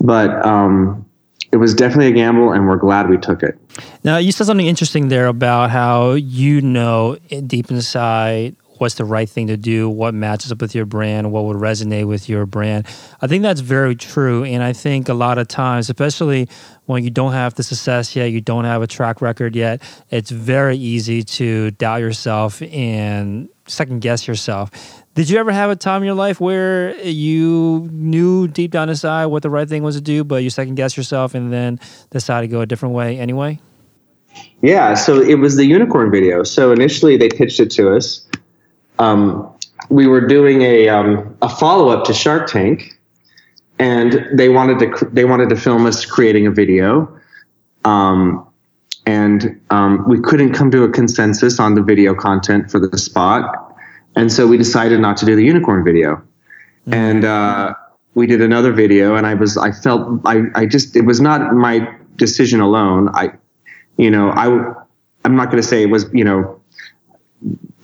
[0.00, 1.04] but um,
[1.52, 3.58] it was definitely a gamble and we're glad we took it.
[4.04, 9.28] Now, you said something interesting there about how you know deep inside what's the right
[9.28, 12.86] thing to do, what matches up with your brand, what would resonate with your brand.
[13.20, 14.42] I think that's very true.
[14.42, 16.48] And I think a lot of times, especially
[16.86, 20.30] when you don't have the success yet, you don't have a track record yet, it's
[20.30, 24.70] very easy to doubt yourself and second guess yourself.
[25.14, 29.26] Did you ever have a time in your life where you knew deep down inside
[29.26, 32.48] what the right thing was to do, but you second guess yourself and then decided
[32.48, 33.60] to go a different way anyway?
[34.62, 36.44] Yeah, so it was the unicorn video.
[36.44, 38.26] So initially they pitched it to us.
[39.00, 39.52] Um,
[39.88, 42.96] we were doing a um, a follow up to Shark Tank,
[43.78, 47.18] and they wanted to they wanted to film us creating a video.
[47.84, 48.46] Um,
[49.06, 53.70] and um, we couldn't come to a consensus on the video content for the spot
[54.16, 56.16] and so we decided not to do the unicorn video.
[56.16, 56.94] Mm-hmm.
[56.94, 57.74] And uh,
[58.14, 61.54] we did another video, and I was, I felt, I, I just, it was not
[61.54, 63.08] my decision alone.
[63.14, 63.32] I,
[63.96, 64.46] you know, I,
[65.24, 66.59] I'm not going to say it was, you know,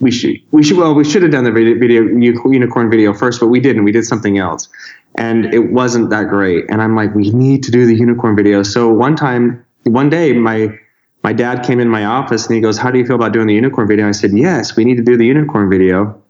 [0.00, 3.40] we should, we should, well, we should have done the video, video, unicorn video first,
[3.40, 3.84] but we didn't.
[3.84, 4.68] We did something else,
[5.14, 6.64] and it wasn't that great.
[6.68, 8.62] And I'm like, we need to do the unicorn video.
[8.62, 10.78] So one time, one day, my
[11.26, 13.48] my dad came in my office and he goes, How do you feel about doing
[13.48, 14.06] the unicorn video?
[14.06, 16.22] I said, Yes, we need to do the unicorn video.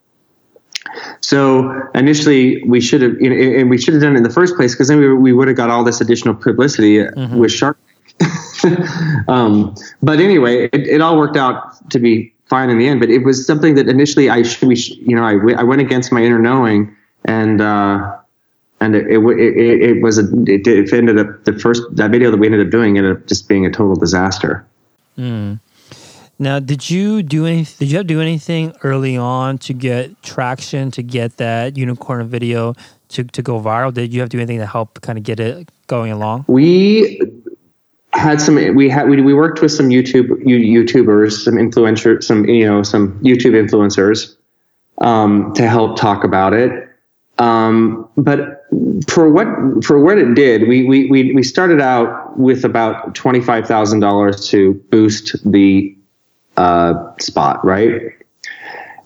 [1.20, 4.30] So initially, we should have, you know, and we should have done it in the
[4.30, 7.36] first place because then we, we would have got all this additional publicity mm-hmm.
[7.36, 7.78] with Shark.
[9.28, 13.00] um, but anyway, it, it all worked out to be fine in the end.
[13.00, 16.12] But it was something that initially I should, we, you know, I, I went against
[16.12, 18.16] my inner knowing, and uh,
[18.80, 22.30] and it, it, it, it was a, it, it ended up the first that video
[22.30, 24.66] that we ended up doing ended up just being a total disaster.
[25.18, 25.60] Mm.
[26.38, 27.64] Now, did you do any?
[27.64, 32.28] Did you have to do anything early on to get traction to get that unicorn
[32.28, 32.74] video
[33.08, 33.92] to, to go viral?
[33.92, 36.44] Did you have to do anything to help kind of get it going along?
[36.46, 37.22] We
[38.16, 38.54] had some.
[38.74, 43.18] We had we, we worked with some YouTube YouTubers, some influencers, some you know some
[43.20, 44.36] YouTube influencers
[45.00, 46.88] um, to help talk about it.
[47.38, 48.64] Um, but
[49.08, 53.40] for what for what it did, we we we, we started out with about twenty
[53.40, 55.96] five thousand dollars to boost the
[56.56, 58.00] uh, spot, right?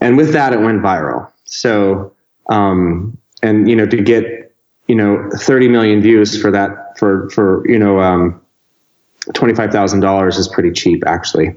[0.01, 1.31] And with that, it went viral.
[1.45, 2.15] So,
[2.49, 4.55] um, and you know, to get
[4.87, 8.40] you know thirty million views for that for for you know um,
[9.35, 11.57] twenty five thousand dollars is pretty cheap, actually.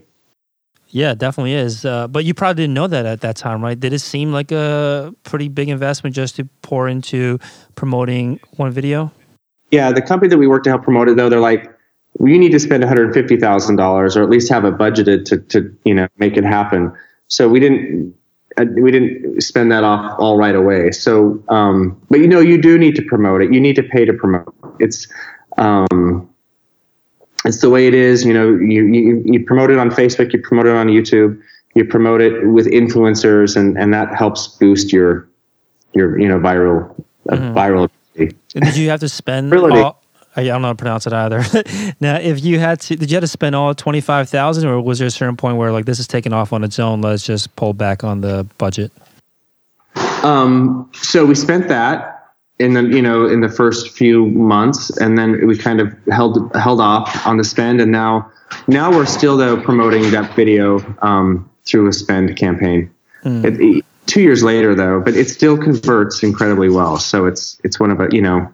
[0.89, 1.85] Yeah, definitely is.
[1.85, 3.79] Uh, but you probably didn't know that at that time, right?
[3.79, 7.39] Did it seem like a pretty big investment just to pour into
[7.73, 9.11] promoting one video?
[9.71, 11.67] Yeah, the company that we work to help promote it, though, they're like,
[12.19, 15.25] we need to spend one hundred fifty thousand dollars, or at least have it budgeted
[15.25, 16.93] to, to you know make it happen.
[17.27, 18.13] So we didn't
[18.57, 20.91] uh, we didn't spend that off all right away.
[20.91, 23.51] So, um, but you know, you do need to promote it.
[23.51, 24.53] You need to pay to promote.
[24.79, 25.07] It's
[25.57, 26.29] um,
[27.45, 28.23] it's the way it is.
[28.25, 31.41] You know, you, you, you promote it on Facebook, you promote it on YouTube,
[31.75, 35.27] you promote it with influencers, and, and that helps boost your
[35.93, 36.89] your you know viral
[37.29, 37.57] uh, mm-hmm.
[37.57, 37.89] viral.
[38.15, 39.53] Did you have to spend?
[39.53, 40.01] all,
[40.35, 41.43] I don't know how to pronounce it either.
[41.99, 44.81] now, if you had to, did you have to spend all twenty five thousand, or
[44.81, 47.01] was there a certain point where like this is taking off on its own?
[47.01, 48.91] Let's just pull back on the budget.
[50.23, 50.89] Um.
[50.93, 52.12] So we spent that
[52.63, 56.55] in the you know in the first few months, and then we kind of held
[56.55, 58.31] held off on the spend, and now
[58.67, 62.89] now we're still though promoting that video um, through a spend campaign.
[63.23, 63.77] Mm.
[63.77, 66.97] It, two years later though, but it still converts incredibly well.
[66.97, 68.53] So it's it's one of a you know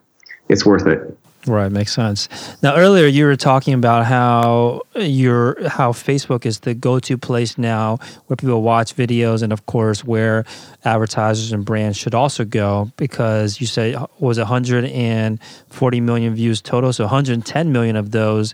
[0.49, 1.17] it's worth it.
[1.49, 2.29] Right, makes sense.
[2.61, 7.97] Now, earlier you were talking about how your how Facebook is the go-to place now
[8.27, 10.45] where people watch videos, and of course where
[10.85, 17.05] advertisers and brands should also go because you say was 140 million views total, so
[17.05, 18.53] 110 million of those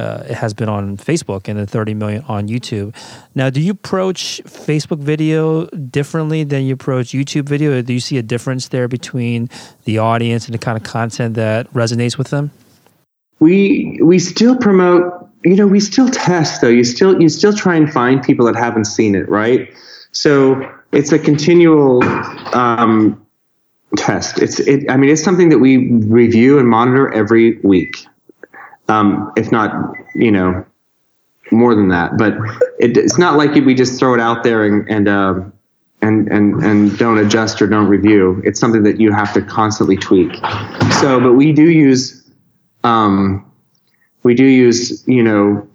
[0.00, 2.94] uh, it has been on Facebook and then 30 million on YouTube.
[3.34, 7.82] Now, do you approach Facebook video differently than you approach YouTube video?
[7.82, 9.50] Do you see a difference there between
[9.84, 12.50] the audience and the kind of content that resonates with them?
[13.40, 15.28] We we still promote.
[15.44, 16.68] You know, we still test though.
[16.68, 19.68] You still you still try and find people that haven't seen it, right?
[20.12, 20.60] So
[20.92, 22.02] it's a continual
[22.54, 23.26] um,
[23.96, 24.40] test.
[24.40, 24.90] It's it.
[24.90, 28.06] I mean, it's something that we review and monitor every week
[28.90, 30.66] um, if not, you know,
[31.52, 32.18] more than that.
[32.18, 32.34] But
[32.78, 35.40] it, it's not like we just throw it out there and and, uh,
[36.02, 38.42] and and and don't adjust or don't review.
[38.44, 40.34] It's something that you have to constantly tweak.
[41.00, 42.28] So, but we do use,
[42.84, 43.50] um,
[44.22, 45.66] we do use, you know,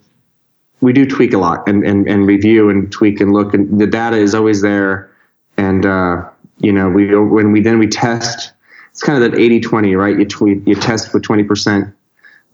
[0.81, 3.87] we do tweak a lot and and and review and tweak and look, and the
[3.87, 5.11] data is always there.
[5.57, 8.51] And uh, you know, we when we then we test.
[8.91, 10.17] It's kind of that 80-20, right?
[10.17, 11.93] You tweet, you test with 20%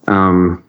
[0.08, 0.64] um,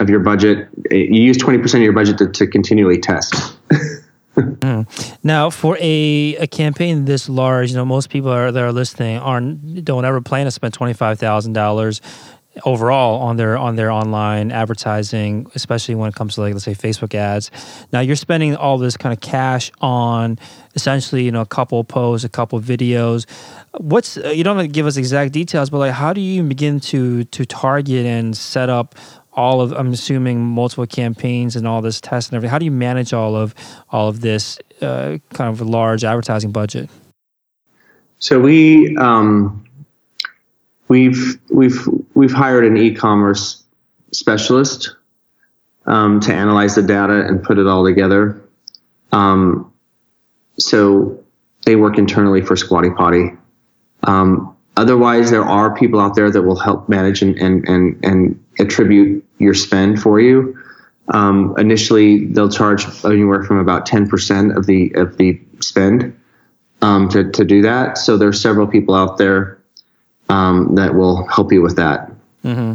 [0.00, 0.68] of your budget.
[0.90, 3.34] You use 20% of your budget to, to continually test.
[4.36, 5.18] mm.
[5.22, 9.18] Now, for a, a campaign this large, you know, most people are, that are listening
[9.18, 12.00] aren't don't ever plan to spend twenty five thousand dollars
[12.64, 16.74] overall on their on their online advertising, especially when it comes to like let's say
[16.74, 17.50] Facebook ads.
[17.92, 20.38] Now you're spending all this kind of cash on
[20.74, 23.26] essentially you know a couple posts, a couple videos.
[23.78, 26.42] What's uh, you don't have to give us exact details, but like how do you
[26.42, 28.94] begin to to target and set up
[29.32, 32.50] all of I'm assuming multiple campaigns and all this tests and everything.
[32.50, 33.54] How do you manage all of
[33.90, 36.88] all of this uh, kind of large advertising budget?
[38.18, 39.63] So we um,
[40.88, 43.62] we've we've we've hired an e-commerce
[44.12, 44.96] specialist
[45.86, 48.40] um, to analyze the data and put it all together.
[49.12, 49.72] Um,
[50.58, 51.22] so
[51.64, 53.30] they work internally for Squatty Potty.
[54.04, 58.44] Um, otherwise, there are people out there that will help manage and and and, and
[58.58, 60.58] attribute your spend for you.
[61.08, 66.18] Um, initially, they'll charge anywhere from about ten percent of the of the spend
[66.82, 67.98] um, to to do that.
[67.98, 69.58] So there are several people out there
[70.28, 72.10] um, that will help you with that.
[72.44, 72.74] Mm-hmm.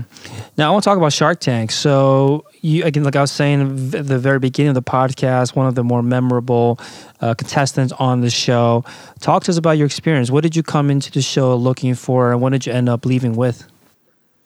[0.57, 1.71] Now I want to talk about Shark Tank.
[1.71, 5.67] So you again, like I was saying at the very beginning of the podcast, one
[5.67, 6.79] of the more memorable
[7.21, 8.83] uh, contestants on the show.
[9.19, 10.31] Talk to us about your experience.
[10.31, 13.05] What did you come into the show looking for, and what did you end up
[13.05, 13.67] leaving with?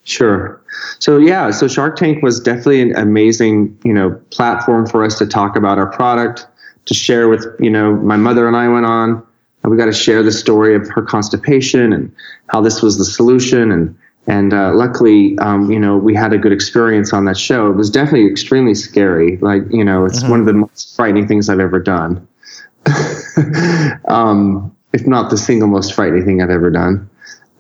[0.04, 0.62] Sure.
[1.00, 5.26] So yeah, so Shark Tank was definitely an amazing, you know, platform for us to
[5.26, 6.46] talk about our product,
[6.86, 9.26] to share with, you know, my mother and I went on
[9.64, 12.14] and we got to share the story of her constipation and
[12.48, 13.72] how this was the solution.
[13.72, 17.70] And and uh, luckily, um, you know, we had a good experience on that show.
[17.70, 19.38] It was definitely extremely scary.
[19.38, 20.32] Like you know, it's mm-hmm.
[20.32, 22.28] one of the most frightening things I've ever done.
[24.08, 27.10] um, if not the single most frightening thing I've ever done.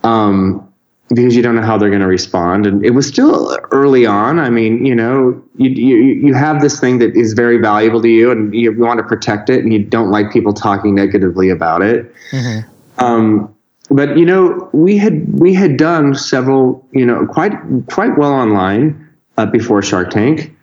[0.03, 0.72] Um,
[1.09, 2.65] because you don't know how they're going to respond.
[2.65, 4.39] And it was still early on.
[4.39, 8.07] I mean, you know, you, you, you have this thing that is very valuable to
[8.07, 11.81] you and you want to protect it and you don't like people talking negatively about
[11.81, 12.11] it.
[12.31, 13.03] Mm-hmm.
[13.03, 13.55] Um,
[13.89, 17.53] but you know, we had, we had done several, you know, quite,
[17.89, 20.55] quite well online uh, before Shark Tank.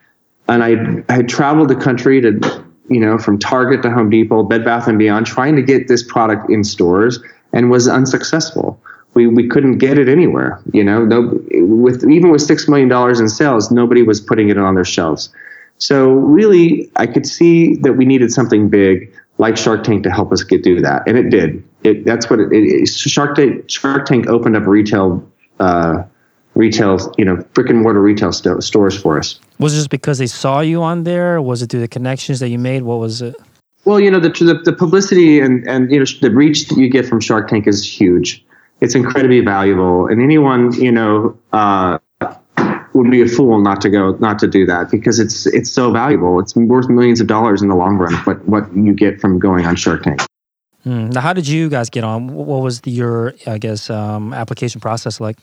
[0.49, 4.43] And I, I had traveled the country to, you know, from Target to Home Depot,
[4.43, 7.21] Bed Bath and Beyond, trying to get this product in stores
[7.53, 8.81] and was unsuccessful
[9.15, 10.61] we, we couldn't get it anywhere.
[10.73, 14.59] You know, no, with even with six million dollars in sales, nobody was putting it
[14.59, 15.31] on their shelves.
[15.79, 20.33] So really, I could see that we needed something big like Shark Tank to help
[20.33, 21.65] us get do that, and it did.
[21.83, 25.27] It that's what it, it Shark Tank Shark Tank opened up retail.
[25.59, 26.05] Uh,
[26.55, 29.39] retail, you know, brick and mortar retail st- stores for us.
[29.59, 31.41] Was it just because they saw you on there?
[31.41, 32.83] Was it through the connections that you made?
[32.83, 33.37] What was it?
[33.85, 36.91] Well, you know, the, the, the publicity and, and, you know, the reach that you
[36.91, 38.45] get from Shark Tank is huge
[38.81, 40.07] it's incredibly valuable.
[40.07, 41.99] And anyone, you know, uh,
[42.95, 45.93] would be a fool not to go, not to do that because it's it's so
[45.93, 46.41] valuable.
[46.41, 48.15] It's worth millions of dollars in the long run.
[48.25, 50.23] What what you get from going on Shark Tank.
[50.83, 51.11] Hmm.
[51.11, 52.35] Now, how did you guys get on?
[52.35, 55.37] What was the, your, I guess, um, application process like?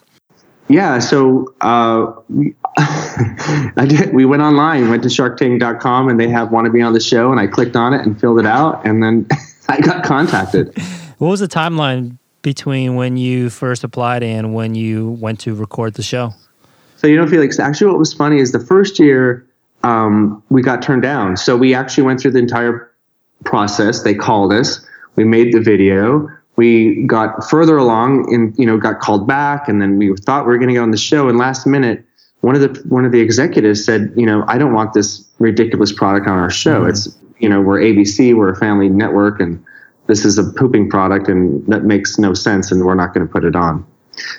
[0.67, 4.15] Yeah, so uh, we, I did.
[4.15, 7.31] We went online, went to SharkTank.com, and they have want to be on the show,
[7.31, 9.27] and I clicked on it and filled it out, and then
[9.69, 10.75] I got contacted.
[11.19, 12.17] What was the timeline
[12.47, 16.33] between when you first applied and when you went to record the show?
[16.95, 17.59] So you know, Felix.
[17.59, 19.45] Actually, what was funny is the first year
[19.83, 21.35] um, we got turned down.
[21.35, 22.89] So we actually went through the entire
[23.43, 24.03] process.
[24.03, 24.79] They called us.
[25.17, 26.29] We made the video.
[26.55, 30.53] We got further along and you know got called back, and then we thought we
[30.53, 31.27] were going to go on the show.
[31.27, 32.05] And last minute,
[32.39, 35.91] one of the one of the executives said, you know, I don't want this ridiculous
[35.91, 36.79] product on our show.
[36.79, 36.91] Mm-hmm.
[36.91, 39.61] It's you know we're ABC, we're a family network, and
[40.07, 43.31] this is a pooping product, and that makes no sense, and we're not going to
[43.31, 43.85] put it on.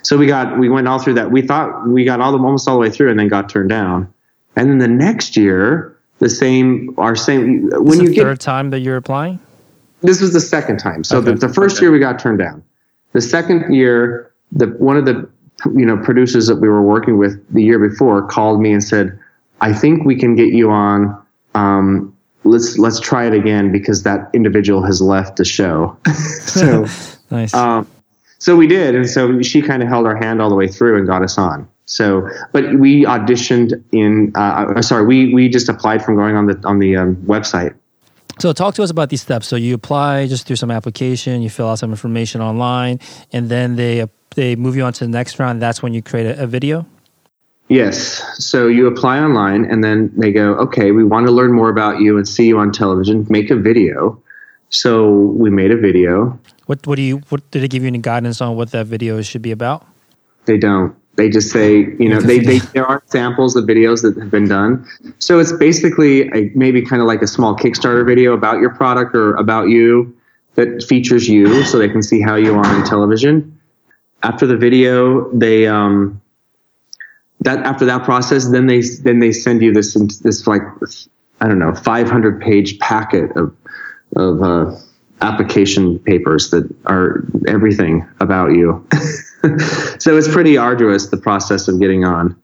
[0.02, 1.30] So we got we went all through that.
[1.30, 3.68] We thought we got all the almost all the way through, and then got turned
[3.68, 4.12] down.
[4.56, 8.70] And then the next year, the same our same when this you get third time
[8.70, 9.38] that you're applying.
[10.00, 11.04] This was the second time.
[11.04, 11.32] So okay.
[11.32, 11.86] the, the first okay.
[11.86, 12.62] year we got turned down.
[13.12, 15.28] The second year, the one of the
[15.74, 19.18] you know producers that we were working with the year before called me and said,
[19.60, 21.20] "I think we can get you on.
[21.54, 25.96] Um, let's let's try it again because that individual has left the show."
[26.46, 26.86] so
[27.30, 27.54] nice.
[27.54, 27.86] Um,
[28.38, 30.96] so we did, and so she kind of held our hand all the way through
[30.98, 31.68] and got us on.
[31.86, 34.32] So, but we auditioned in.
[34.36, 37.74] Uh, uh, sorry, we we just applied from going on the on the um, website.
[38.38, 39.48] So, talk to us about these steps.
[39.48, 43.00] So, you apply just through some application, you fill out some information online,
[43.32, 45.60] and then they they move you on to the next round.
[45.60, 46.86] That's when you create a, a video.
[47.68, 48.22] Yes.
[48.38, 52.00] So you apply online, and then they go, "Okay, we want to learn more about
[52.00, 53.26] you and see you on television.
[53.28, 54.20] Make a video."
[54.70, 56.38] So we made a video.
[56.66, 57.18] What What do you?
[57.28, 59.84] What did they give you any guidance on what that video should be about?
[60.46, 60.94] They don't.
[61.16, 64.46] They just say, you know, they, they there are samples of videos that have been
[64.46, 64.86] done.
[65.18, 69.16] So it's basically a, maybe kind of like a small Kickstarter video about your product
[69.16, 70.16] or about you
[70.54, 73.58] that features you, so they can see how you are on television.
[74.22, 76.20] After the video, they um,
[77.40, 80.62] that after that process, then they then they send you this this like
[81.40, 83.54] I don't know 500 page packet of
[84.16, 84.76] of uh,
[85.20, 88.86] application papers that are everything about you.
[89.98, 92.40] so it's pretty arduous the process of getting on.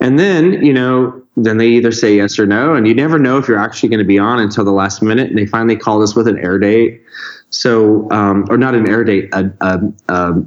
[0.00, 3.38] And then, you know, then they either say yes or no, and you never know
[3.38, 5.28] if you're actually going to be on until the last minute.
[5.28, 7.02] And they finally called us with an air date.
[7.50, 10.42] So, um, or not an air date, a, a, a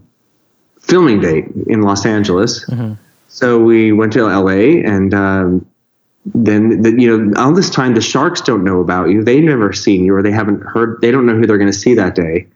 [0.80, 2.66] filming date in Los Angeles.
[2.66, 2.94] Mm-hmm.
[3.28, 5.68] So we went to LA and, um,
[6.34, 9.24] then the, you know all this time the sharks don't know about you.
[9.24, 11.78] They've never seen you or they haven't heard they don't know who they're going to
[11.78, 12.48] see that day.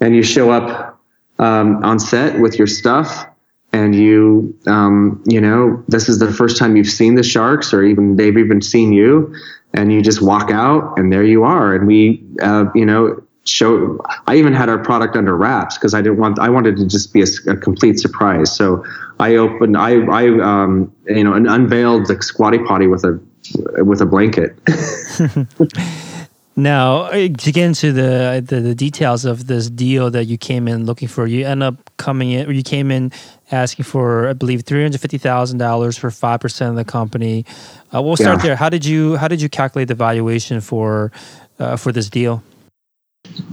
[0.00, 1.00] And you show up
[1.38, 3.26] um, on set with your stuff
[3.72, 7.82] and you um, you know this is the first time you've seen the sharks or
[7.82, 9.34] even they've even seen you
[9.74, 11.74] and you just walk out and there you are.
[11.74, 13.98] And we uh, you know show
[14.28, 17.12] i even had our product under wraps because i didn't want i wanted to just
[17.12, 18.54] be a, a complete surprise.
[18.54, 18.84] So
[19.28, 23.14] i opened i i um, you know unveiled the squatty potty with a
[23.84, 24.50] with a blanket
[26.54, 30.68] Now, uh, to get into the, the, the details of this deal that you came
[30.68, 33.10] in looking for, you end up coming in, or you came in
[33.50, 37.46] asking for, I believe, three hundred fifty thousand dollars for five percent of the company.
[37.94, 38.48] Uh, we'll start yeah.
[38.48, 38.56] there.
[38.56, 41.10] How did you how did you calculate the valuation for
[41.58, 42.42] uh, for this deal?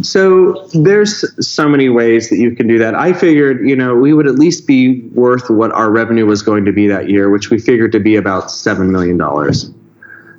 [0.01, 2.95] So there's so many ways that you can do that.
[2.95, 6.65] I figured, you know, we would at least be worth what our revenue was going
[6.65, 9.71] to be that year, which we figured to be about seven million dollars.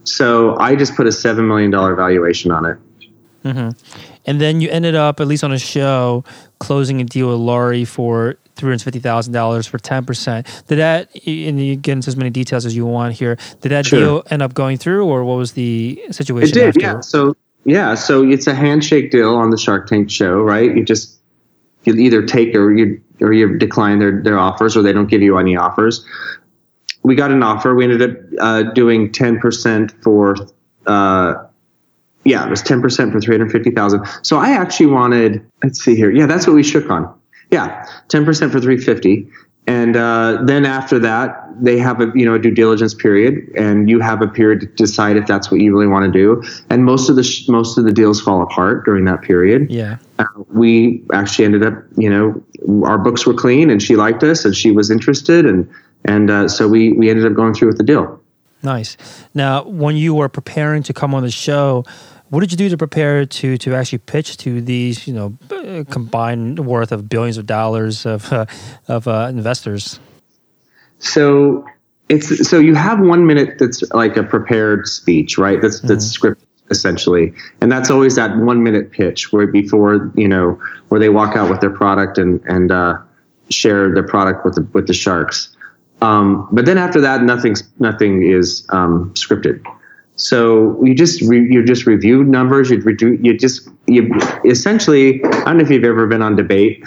[0.05, 2.79] So I just put a seven million dollar valuation on it.
[3.45, 3.71] Mm-hmm.
[4.27, 6.25] And then you ended up, at least on a show,
[6.59, 10.47] closing a deal with Lori for three hundred fifty thousand dollars for ten percent.
[10.69, 13.87] Did that, and you get into as many details as you want here, did that
[13.87, 13.99] sure.
[13.99, 16.51] deal end up going through, or what was the situation?
[16.51, 16.81] It did, after?
[16.81, 17.01] yeah.
[17.01, 17.35] So
[17.65, 20.75] yeah, so it's a handshake deal on the Shark Tank show, right?
[20.75, 21.19] You just
[21.85, 25.23] you either take or you or you decline their their offers, or they don't give
[25.23, 26.05] you any offers
[27.03, 27.75] we got an offer.
[27.75, 30.37] We ended up uh, doing 10% for,
[30.87, 31.35] uh,
[32.25, 34.07] yeah, it was 10% for 350,000.
[34.23, 36.11] So I actually wanted, let's see here.
[36.11, 37.13] Yeah, that's what we shook on.
[37.51, 39.29] Yeah, 10% for 350.
[39.71, 43.89] And uh, then after that, they have a you know a due diligence period, and
[43.89, 46.43] you have a period to decide if that's what you really want to do.
[46.71, 49.71] And most of the sh- most of the deals fall apart during that period.
[49.71, 52.43] Yeah, uh, we actually ended up you know
[52.85, 55.71] our books were clean, and she liked us, and she was interested, and
[56.05, 58.21] and uh, so we we ended up going through with the deal.
[58.65, 58.97] Nice.
[59.35, 61.85] Now, when you were preparing to come on the show,
[62.31, 66.65] what did you do to prepare to to actually pitch to these you know combined
[66.65, 68.47] worth of billions of dollars of uh,
[68.89, 70.01] of uh, investors?
[70.99, 71.65] So
[72.09, 75.61] it's so you have one minute that's like a prepared speech, right?
[75.61, 76.29] That's that's mm-hmm.
[76.29, 81.09] scripted essentially, and that's always that one minute pitch where before you know where they
[81.09, 82.97] walk out with their product and and uh,
[83.49, 85.57] share their product with the with the sharks.
[86.03, 89.65] Um, but then after that, nothing's nothing is um, scripted.
[90.21, 92.71] So you just re, you just review numbers.
[92.71, 94.11] You redo, you just you
[94.45, 95.25] essentially.
[95.25, 96.85] I don't know if you've ever been on debate.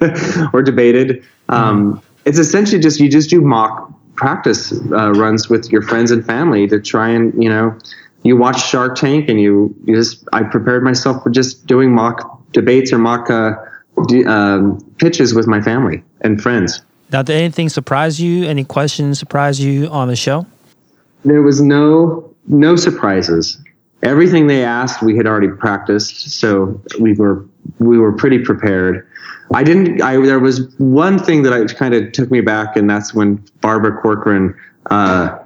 [0.52, 1.22] or debated.
[1.48, 6.24] Um, it's essentially just you just do mock practice uh, runs with your friends and
[6.24, 7.76] family to try and you know
[8.22, 12.42] you watch Shark Tank and you, you just I prepared myself for just doing mock
[12.52, 13.52] debates or mock uh,
[14.08, 16.82] d- um, pitches with my family and friends.
[17.12, 18.44] Now, did anything surprise you?
[18.44, 20.46] Any questions surprise you on the show?
[21.24, 23.62] There was no no surprises.
[24.02, 27.44] Everything they asked, we had already practiced, so we were
[27.78, 29.06] we were pretty prepared.
[29.52, 30.00] I didn't.
[30.02, 33.44] I there was one thing that I kind of took me back, and that's when
[33.60, 34.56] Barbara Corcoran
[34.90, 35.38] uh,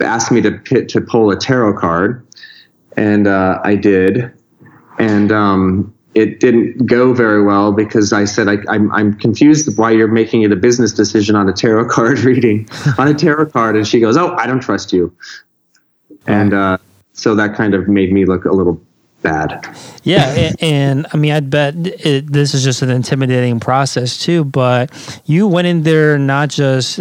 [0.00, 2.26] asked me to pit, to pull a tarot card,
[2.96, 4.32] and uh, I did,
[4.98, 9.78] and um, it didn't go very well because I said I, am I'm, I'm confused
[9.78, 12.68] why you're making it a business decision on a tarot card reading
[12.98, 15.14] on a tarot card, and she goes, "Oh, I don't trust you,"
[16.28, 16.78] and uh,
[17.12, 18.80] so that kind of made me look a little
[19.22, 19.76] bad.
[20.04, 24.44] Yeah, and, and, I mean, I bet it, this is just an intimidating process too.
[24.44, 24.90] But
[25.26, 26.98] you went in there not just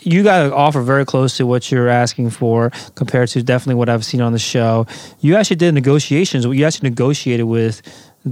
[0.00, 3.88] you got an offer very close to what you're asking for compared to definitely what
[3.88, 4.86] I've seen on the show.
[5.20, 6.44] You actually did negotiations.
[6.44, 7.82] You actually negotiated with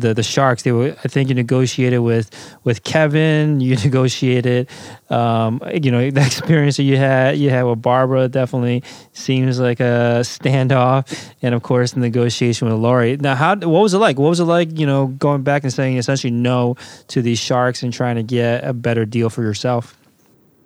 [0.01, 0.62] the the Sharks.
[0.62, 2.30] They were, I think, you negotiated with
[2.64, 3.61] with Kevin.
[3.61, 4.68] You negotiated,
[5.11, 8.82] um, you know, the experience that you had you had with Barbara definitely
[9.12, 13.16] seems like a standoff, and of course, the negotiation with Lori.
[13.16, 14.18] Now, how what was it like?
[14.18, 14.78] What was it like?
[14.78, 16.76] You know, going back and saying essentially no
[17.09, 19.97] to these Sharks and trying to get a better deal for yourself.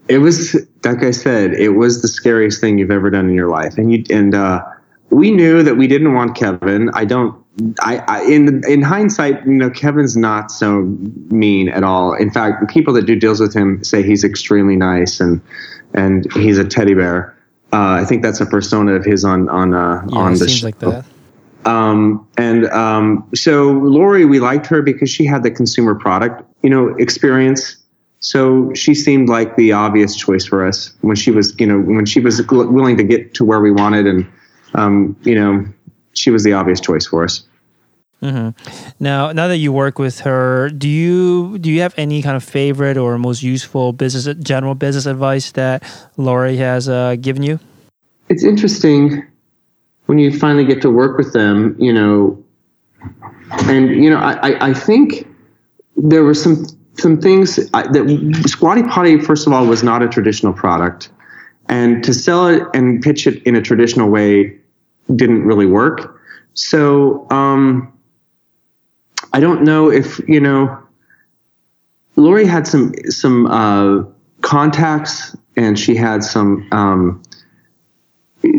[0.09, 0.55] It was
[0.85, 3.93] like I said, it was the scariest thing you've ever done in your life, and
[3.93, 4.35] you and.
[4.35, 4.63] uh
[5.11, 6.89] we knew that we didn't want Kevin.
[6.91, 7.37] I don't
[7.81, 10.83] I, I, in in hindsight, you know, Kevin's not so
[11.31, 12.15] mean at all.
[12.15, 15.41] In fact, people that do deals with him say he's extremely nice and
[15.93, 17.37] and he's a teddy bear.
[17.73, 20.67] Uh, I think that's a persona of his on on uh, yeah, on the show.
[20.67, 21.05] Like that.
[21.65, 26.71] Um, and um, so Lori, we liked her because she had the consumer product, you
[26.71, 27.77] know, experience.
[28.21, 32.07] So she seemed like the obvious choice for us when she was, you know, when
[32.07, 34.27] she was willing to get to where we wanted, and
[34.75, 35.67] um, you know,
[36.15, 37.45] she was the obvious choice for us.
[38.23, 38.51] Mm-hmm.
[39.03, 42.45] Now, now that you work with her, do you do you have any kind of
[42.45, 45.83] favorite or most useful business general business advice that
[46.19, 47.59] Lori has uh, given you?
[48.29, 49.27] It's interesting
[50.05, 52.45] when you finally get to work with them, you know,
[53.69, 55.27] and you know, I, I think
[55.97, 56.67] there were some
[56.99, 61.11] some things that Squatty Potty, first of all, was not a traditional product,
[61.71, 64.60] and to sell it and pitch it in a traditional way
[65.15, 66.21] didn't really work.
[66.55, 67.93] So um,
[69.33, 70.77] I don't know if you know.
[72.17, 74.03] Lori had some some uh,
[74.43, 77.23] contacts, and she had some um,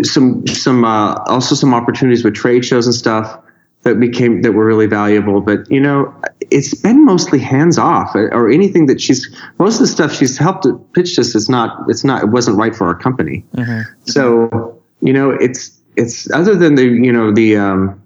[0.04, 3.40] some some uh, also some opportunities with trade shows and stuff
[3.84, 5.42] that became that were really valuable.
[5.42, 6.14] But you know,
[6.50, 9.30] it's been mostly hands off, or anything that she's
[9.60, 11.36] most of the stuff she's helped pitch us.
[11.36, 13.46] It's not it's not it wasn't right for our company.
[13.56, 13.82] Mm-hmm.
[14.06, 18.02] So you know, it's it's other than the you know the um,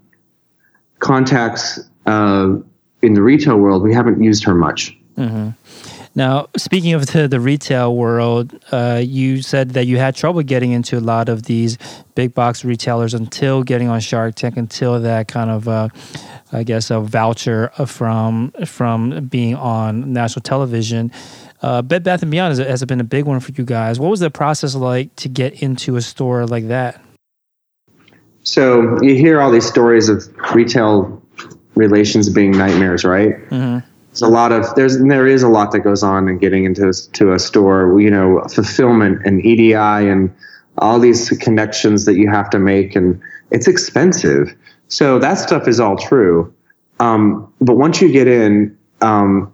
[0.99, 2.55] contacts uh,
[3.01, 4.97] in the retail world, we haven't used her much.
[5.17, 5.49] Mm-hmm.
[6.17, 10.71] Now, speaking of the, the retail world, uh, you said that you had trouble getting
[10.71, 11.77] into a lot of these
[12.15, 15.89] big box retailers until getting on Shark Tank, until that kind of, uh,
[16.53, 21.11] I guess, a voucher from from being on national television.
[21.61, 23.99] Uh, Bed Bath and Beyond has, has been a big one for you guys.
[23.99, 27.01] What was the process like to get into a store like that?
[28.45, 30.23] So you hear all these stories of
[30.53, 31.21] retail
[31.73, 33.33] relations being nightmares, right?
[33.49, 33.79] Mm-hmm.
[34.09, 36.93] There's a lot of there's there is a lot that goes on in getting into
[37.13, 37.99] to a store.
[37.99, 40.33] You know, fulfillment and EDI and
[40.77, 43.19] all these connections that you have to make, and
[43.51, 44.55] it's expensive.
[44.87, 46.53] So that stuff is all true.
[46.99, 49.51] Um, but once you get in, um,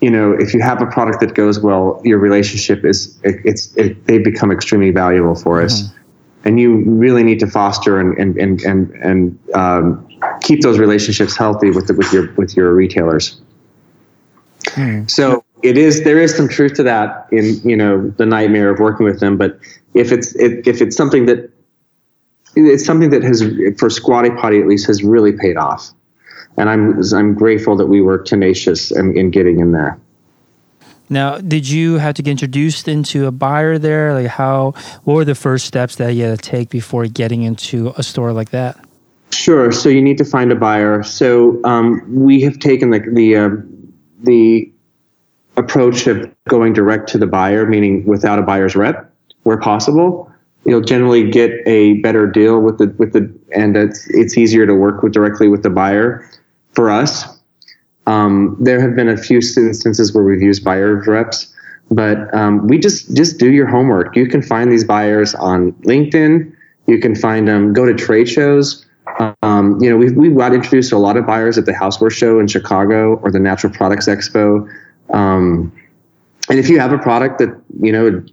[0.00, 3.74] you know, if you have a product that goes well, your relationship is it, it's
[3.76, 5.82] it, they become extremely valuable for us.
[5.82, 6.01] Mm-hmm
[6.44, 10.08] and you really need to foster and and and and, and um,
[10.40, 13.40] keep those relationships healthy with the, with your with your retailers.
[14.64, 15.10] Mm.
[15.10, 18.80] So it is there is some truth to that in you know the nightmare of
[18.80, 19.58] working with them, but
[19.94, 21.50] if it's it, if it's something that
[22.54, 23.42] it's something that has
[23.78, 25.90] for Squatty Potty at least has really paid off,
[26.56, 29.98] and I'm I'm grateful that we were tenacious in, in getting in there.
[31.12, 34.14] Now, did you have to get introduced into a buyer there?
[34.14, 34.72] Like, how?
[35.04, 38.32] What were the first steps that you had to take before getting into a store
[38.32, 38.82] like that?
[39.30, 39.70] Sure.
[39.72, 41.02] So you need to find a buyer.
[41.02, 43.50] So um, we have taken the the uh,
[44.22, 44.72] the
[45.58, 50.32] approach of going direct to the buyer, meaning without a buyer's rep, where possible.
[50.64, 54.74] You'll generally get a better deal with the with the, and it's it's easier to
[54.74, 56.26] work with directly with the buyer
[56.72, 57.41] for us.
[58.06, 61.54] Um, there have been a few instances where we've used buyers reps,
[61.90, 64.16] but um, we just just do your homework.
[64.16, 66.52] You can find these buyers on LinkedIn.
[66.86, 67.72] You can find them.
[67.72, 68.84] Go to trade shows.
[69.42, 72.10] Um, you know, we've we got introduced to a lot of buyers at the Houseware
[72.10, 74.68] Show in Chicago or the Natural Products Expo.
[75.12, 75.72] Um,
[76.48, 78.24] and if you have a product that you know,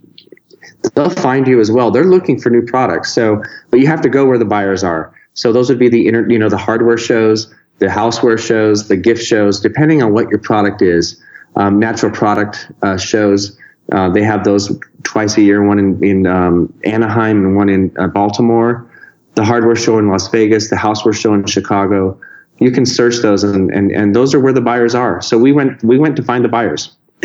[0.94, 1.90] they'll find you as well.
[1.90, 3.12] They're looking for new products.
[3.12, 5.14] So, but you have to go where the buyers are.
[5.34, 8.96] So those would be the inter, you know, the hardware shows, the houseware shows, the
[8.96, 11.20] gift shows, depending on what your product is.
[11.56, 13.58] Um, natural product uh, shows.
[13.90, 17.92] Uh, they have those twice a year, one in, in um, Anaheim and one in
[17.98, 18.86] uh, Baltimore.
[19.34, 22.20] The hardware show in Las Vegas, the houseware show in Chicago.
[22.58, 25.22] You can search those, and, and, and those are where the buyers are.
[25.22, 26.94] So we went we went to find the buyers.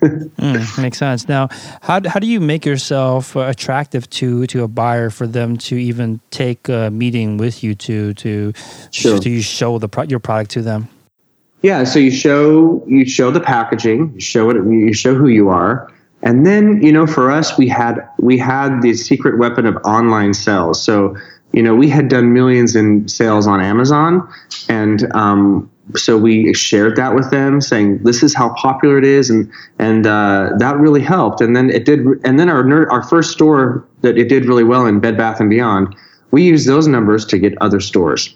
[0.00, 1.28] mm, makes sense.
[1.28, 1.48] Now,
[1.82, 6.20] how, how do you make yourself attractive to to a buyer for them to even
[6.30, 8.52] take a meeting with you to to
[8.90, 9.18] sure.
[9.18, 10.88] to show the your product to them?
[11.62, 15.48] Yeah, so you show you show the packaging, you show it, you show who you
[15.48, 15.92] are,
[16.22, 20.34] and then you know for us we had we had the secret weapon of online
[20.34, 20.82] sales.
[20.82, 21.16] So
[21.52, 24.28] you know we had done millions in sales on Amazon,
[24.68, 29.30] and um, so we shared that with them, saying this is how popular it is,
[29.30, 31.40] and and uh, that really helped.
[31.40, 34.86] And then it did, and then our our first store that it did really well
[34.86, 35.94] in Bed Bath and Beyond,
[36.30, 38.34] we used those numbers to get other stores.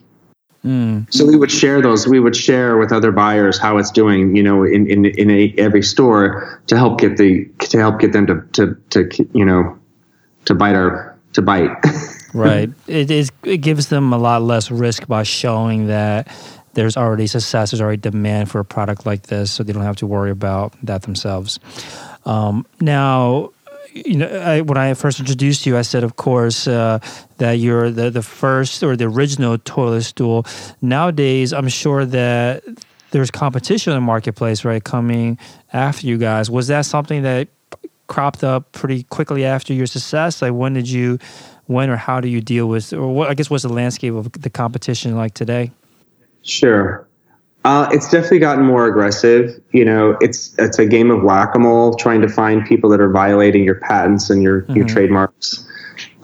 [0.65, 1.13] Mm.
[1.13, 2.07] So we would share those.
[2.07, 5.55] We would share with other buyers how it's doing, you know, in in in a,
[5.57, 9.79] every store to help get the to help get them to to to you know
[10.45, 11.71] to bite our to bite.
[12.35, 12.71] right.
[12.87, 13.33] It is.
[13.43, 16.29] It gives them a lot less risk by showing that
[16.75, 19.97] there's already success, there's already demand for a product like this, so they don't have
[19.97, 21.59] to worry about that themselves.
[22.25, 23.51] Um, now,
[23.93, 27.01] you know, I, when I first introduced you, I said, of course, uh,
[27.39, 30.47] that you're the, the first or the original toilet stool.
[30.81, 32.63] Nowadays, I'm sure that
[33.11, 35.39] there's competition in the marketplace, right, coming
[35.73, 36.49] after you guys.
[36.49, 37.49] Was that something that
[38.07, 40.41] cropped up pretty quickly after your success?
[40.41, 41.19] Like, when did you,
[41.67, 44.31] when or how do you deal with, or what, I guess, what's the landscape of
[44.31, 45.73] the competition like today?
[46.43, 47.07] Sure.
[47.65, 49.61] Uh, it's definitely gotten more aggressive.
[49.73, 53.01] You know, it's it's a game of whack a mole, trying to find people that
[53.01, 54.77] are violating your patents and your mm-hmm.
[54.77, 55.69] your trademarks.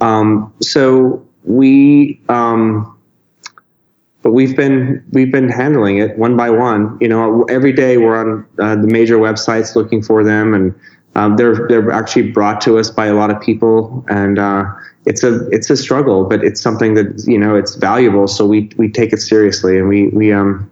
[0.01, 2.99] Um, so we, um,
[4.23, 6.97] but we've been we've been handling it one by one.
[7.03, 10.75] You know, every day we're on uh, the major websites looking for them, and
[11.17, 14.64] um, they're they're actually brought to us by a lot of people, and uh,
[15.07, 18.29] it's a it's a struggle, but it's something that you know it's valuable.
[18.29, 20.71] So we we take it seriously, and we we um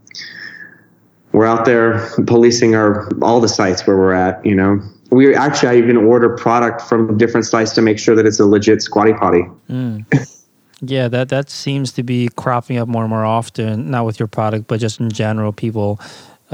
[1.32, 4.44] we're out there policing our all the sites where we're at.
[4.44, 8.26] You know, we actually I even order product from different sites to make sure that
[8.26, 9.44] it's a legit squatty potty.
[9.70, 10.04] Mm.
[10.86, 13.90] Yeah, that that seems to be cropping up more and more often.
[13.90, 15.98] Not with your product, but just in general, people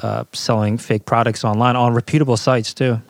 [0.02, 3.00] uh, selling fake products online on reputable sites too.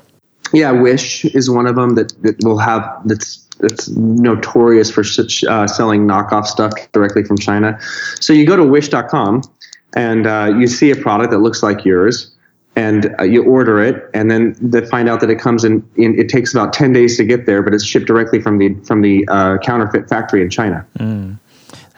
[0.52, 5.66] Yeah, Wish is one of them that, that will have that's it's notorious for uh,
[5.66, 7.78] selling knockoff stuff directly from China.
[8.20, 9.42] So you go to Wish.com
[9.94, 12.32] and uh, you see a product that looks like yours,
[12.76, 16.18] and uh, you order it, and then they find out that it comes in, in,
[16.18, 19.02] It takes about ten days to get there, but it's shipped directly from the from
[19.02, 20.86] the uh, counterfeit factory in China.
[20.98, 21.39] Mm.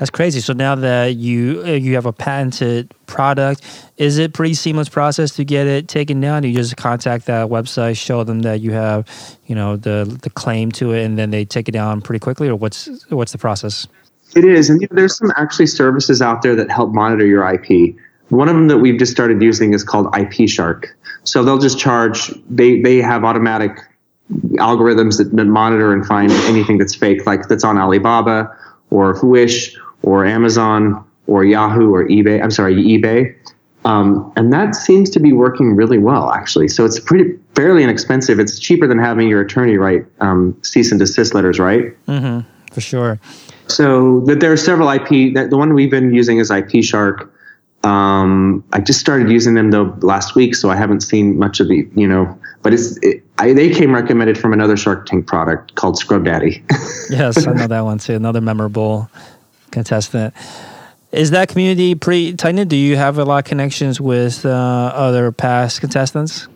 [0.03, 0.40] That's crazy.
[0.40, 3.62] So now that you uh, you have a patented product,
[3.98, 6.42] is it pretty seamless process to get it taken down?
[6.42, 9.07] You just contact that website, show them that you have,
[9.46, 12.48] you know, the the claim to it, and then they take it down pretty quickly,
[12.48, 13.86] or what's what's the process?
[14.34, 17.48] It is, and you know, there's some actually services out there that help monitor your
[17.48, 17.94] IP.
[18.30, 20.98] One of them that we've just started using is called IP Shark.
[21.22, 22.28] So they'll just charge.
[22.50, 23.78] They they have automatic
[24.55, 28.53] algorithms that, monitor and find anything that's fake, like that's on Alibaba
[28.90, 32.42] or Wish or Amazon or Yahoo or eBay.
[32.42, 33.34] I'm sorry, eBay.
[33.84, 36.68] Um, and that seems to be working really well, actually.
[36.68, 38.38] So it's pretty fairly inexpensive.
[38.38, 41.86] It's cheaper than having your attorney write um, cease and desist letters, right?
[42.07, 43.18] Mm-hmm, for sure.
[43.66, 45.34] So that there are several IP.
[45.34, 47.32] That the one we've been using is IP Shark.
[47.84, 51.68] Um, I just started using them though last week, so I haven't seen much of
[51.68, 52.38] the you know.
[52.62, 56.62] But it's it, I, they came recommended from another Shark Tank product called Scrub Daddy.
[57.11, 58.14] yes, I know that one too.
[58.14, 59.11] Another memorable
[59.73, 60.35] contestant.
[61.11, 62.68] Is that community pretty tight?
[62.68, 66.49] Do you have a lot of connections with uh, other past contestants?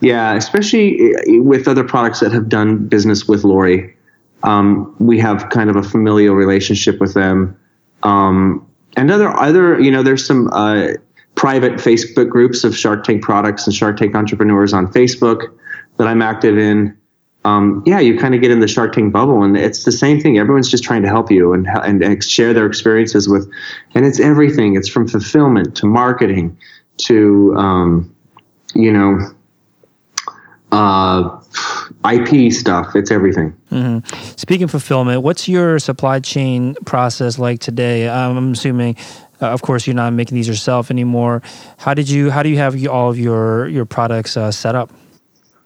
[0.00, 3.94] Yeah, especially eh, with other products that have done business with Lori.
[4.42, 7.58] Um, we have kind of a familial relationship with them.
[8.02, 10.92] Um, and other, other, you know, there's some uh,
[11.34, 15.54] private Facebook groups of Shark Tank products and Shark Tank entrepreneurs on Facebook
[15.98, 16.96] that I'm active in
[17.44, 20.20] um, yeah, you kind of get in the Shark Tank bubble, and it's the same
[20.20, 20.38] thing.
[20.38, 23.50] Everyone's just trying to help you and, and, and share their experiences with,
[23.94, 24.76] and it's everything.
[24.76, 26.56] It's from fulfillment to marketing
[26.98, 28.14] to um,
[28.74, 29.18] you know
[30.70, 31.40] uh,
[32.12, 32.94] IP stuff.
[32.94, 33.56] It's everything.
[33.70, 34.34] Mm-hmm.
[34.36, 38.08] Speaking of fulfillment, what's your supply chain process like today?
[38.08, 38.96] I'm assuming.
[39.42, 41.40] Uh, of course, you're not making these yourself anymore.
[41.78, 42.30] How did you?
[42.30, 44.92] How do you have all of your your products uh, set up?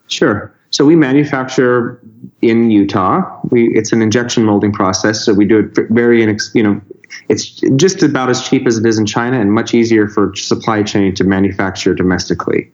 [0.07, 0.54] Sure.
[0.75, 2.01] So we manufacture
[2.43, 3.22] in Utah.
[3.51, 5.25] We it's an injection molding process.
[5.25, 6.81] So we do it very you know
[7.29, 10.83] it's just about as cheap as it is in China and much easier for supply
[10.83, 12.72] chain to manufacture domestically.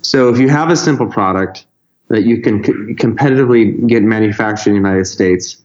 [0.00, 1.66] So if you have a simple product
[2.08, 2.62] that you can
[2.96, 5.62] competitively get manufactured in the United States,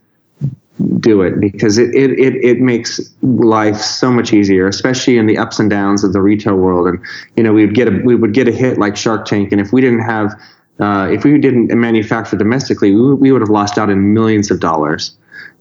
[0.99, 5.38] do it because it, it, it, it makes life so much easier, especially in the
[5.38, 6.88] ups and downs of the retail world.
[6.88, 6.99] And,
[7.38, 9.51] you know, we would get a, we would get a hit like Shark Tank.
[9.53, 10.33] And if we didn't have,
[10.80, 14.59] uh, if we didn't manufacture domestically, we, we would have lost out in millions of
[14.59, 15.17] dollars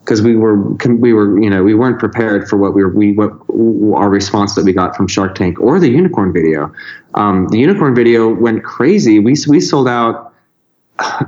[0.07, 0.57] because we were
[0.87, 3.33] we were you know we weren't prepared for what we were we what
[3.99, 6.73] our response that we got from Shark Tank or the unicorn video.
[7.15, 9.19] Um, the unicorn video went crazy.
[9.19, 10.33] We we sold out,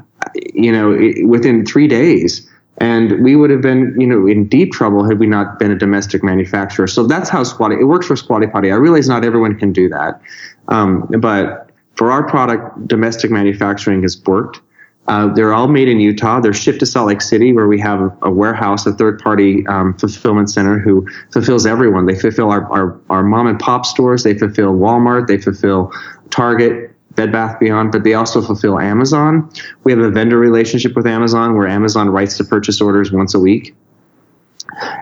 [0.54, 0.90] you know,
[1.26, 5.26] within three days, and we would have been you know in deep trouble had we
[5.26, 6.86] not been a domestic manufacturer.
[6.86, 8.70] So that's how Squatty it works for Squatty Potty.
[8.70, 10.20] I realize not everyone can do that,
[10.68, 11.67] um, but
[11.98, 14.60] for our product, domestic manufacturing has worked.
[15.08, 16.38] Uh, they're all made in Utah.
[16.38, 19.66] They're shipped to Salt Lake City, where we have a, a warehouse, a third party
[19.66, 22.06] um, fulfillment center who fulfills everyone.
[22.06, 25.90] They fulfill our, our, our mom and pop stores, they fulfill Walmart, they fulfill
[26.30, 29.50] Target, Bed Bath Beyond, but they also fulfill Amazon.
[29.82, 33.40] We have a vendor relationship with Amazon where Amazon writes the purchase orders once a
[33.40, 33.74] week.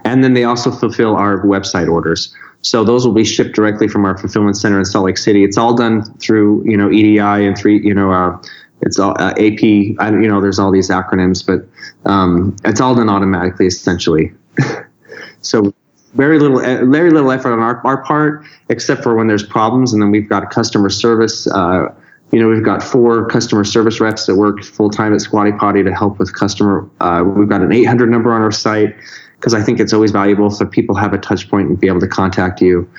[0.05, 2.35] And then they also fulfill our website orders.
[2.63, 5.45] So those will be shipped directly from our fulfillment center in Salt Lake City.
[5.45, 8.41] It's all done through, you know, EDI and three, you know, uh,
[8.83, 9.63] it's all uh, AP.
[9.99, 11.67] I, you know, there's all these acronyms, but
[12.11, 14.33] um, it's all done automatically, essentially.
[15.41, 15.73] so
[16.15, 19.93] very little, uh, very little effort on our, our part, except for when there's problems,
[19.93, 21.47] and then we've got customer service.
[21.47, 21.95] Uh,
[22.33, 25.83] you know, we've got four customer service reps that work full time at Squatty Potty
[25.83, 26.89] to help with customer.
[27.01, 28.95] Uh, we've got an 800 number on our site
[29.39, 32.01] because I think it's always valuable so people have a touch point and be able
[32.01, 32.91] to contact you.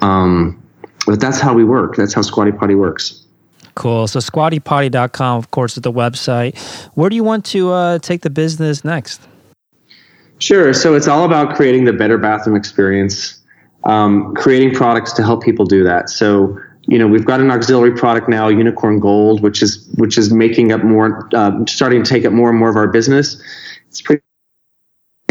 [0.00, 0.62] Um,
[1.06, 1.96] but that's how we work.
[1.96, 3.24] That's how Squatty Potty works.
[3.74, 4.06] Cool.
[4.06, 6.58] So squattypotty.com, of course, is the website.
[6.94, 9.20] Where do you want to uh, take the business next?
[10.38, 10.72] Sure.
[10.72, 13.38] So it's all about creating the better bathroom experience,
[13.84, 16.10] um, creating products to help people do that.
[16.10, 20.32] So you know we've got an auxiliary product now, Unicorn Gold, which is which is
[20.32, 23.40] making up more, uh, starting to take up more and more of our business.
[23.88, 24.22] It's pretty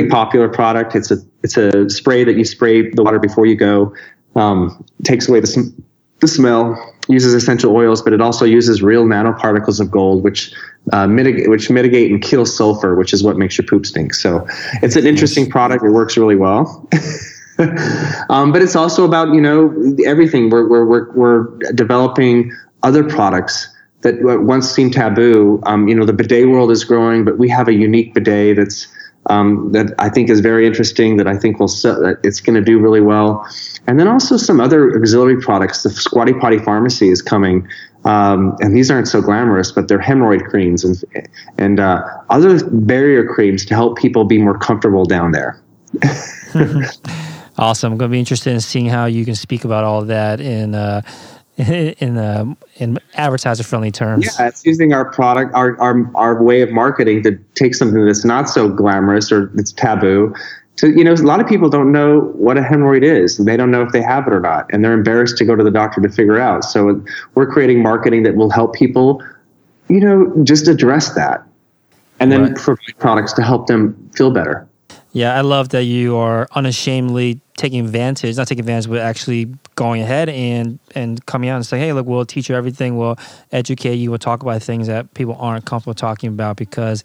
[0.07, 0.95] popular product.
[0.95, 3.93] It's a it's a spray that you spray the water before you go.
[4.35, 5.73] Um, takes away the
[6.19, 10.53] the smell uses essential oils, but it also uses real nanoparticles of gold, which
[10.93, 14.13] uh, mitigate which mitigate and kill sulfur, which is what makes your poop stink.
[14.13, 14.47] So
[14.81, 15.83] it's an interesting product.
[15.83, 16.87] It works really well.
[18.29, 19.73] um, but it's also about you know
[20.05, 20.49] everything.
[20.49, 21.43] We're we're we're, we're
[21.73, 23.67] developing other products
[24.01, 25.61] that once seemed taboo.
[25.65, 28.87] Um, you know, the bidet world is growing, but we have a unique bidet that's
[29.29, 31.17] um, that I think is very interesting.
[31.17, 33.47] That I think will that it's going to do really well.
[33.87, 35.83] And then also some other auxiliary products.
[35.83, 37.67] The Squatty Potty Pharmacy is coming,
[38.05, 41.03] um, and these aren't so glamorous, but they're hemorrhoid creams and
[41.57, 45.61] and uh, other barrier creams to help people be more comfortable down there.
[47.57, 47.93] awesome.
[47.93, 50.39] I'm going to be interested in seeing how you can speak about all of that
[50.39, 50.75] in.
[50.75, 51.01] Uh,
[51.99, 52.45] in uh,
[52.77, 54.25] in advertiser friendly terms.
[54.25, 58.23] Yeah, it's using our product, our, our our way of marketing to take something that's
[58.23, 60.33] not so glamorous or it's taboo.
[60.77, 63.37] To you know, a lot of people don't know what a hemorrhoid is.
[63.37, 65.63] They don't know if they have it or not, and they're embarrassed to go to
[65.63, 66.63] the doctor to figure out.
[66.63, 67.03] So
[67.35, 69.21] we're creating marketing that will help people,
[69.89, 71.43] you know, just address that,
[72.21, 72.55] and then right.
[72.55, 74.65] provide products to help them feel better.
[75.11, 80.01] Yeah, I love that you are unashamedly taking advantage, not taking advantage, but actually going
[80.01, 82.97] ahead and and coming out and saying, "Hey, look, we'll teach you everything.
[82.97, 83.17] We'll
[83.51, 84.09] educate you.
[84.09, 87.03] We'll talk about things that people aren't comfortable talking about because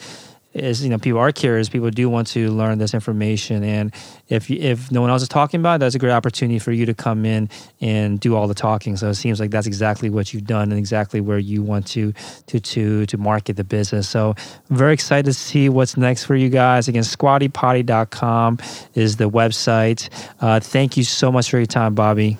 [0.54, 1.68] is you know people are curious.
[1.68, 3.64] People do want to learn this information.
[3.64, 3.92] And
[4.28, 6.86] if if no one else is talking about it that's a great opportunity for you
[6.86, 7.48] to come in
[7.80, 8.96] and do all the talking.
[8.96, 12.12] So it seems like that's exactly what you've done and exactly where you want to
[12.46, 14.08] to to to market the business.
[14.08, 14.34] So
[14.70, 16.88] I'm very excited to see what's next for you guys.
[16.88, 18.58] Again squattypotty.com
[18.94, 20.08] is the website.
[20.40, 22.38] Uh, thank you so much for your time bobby.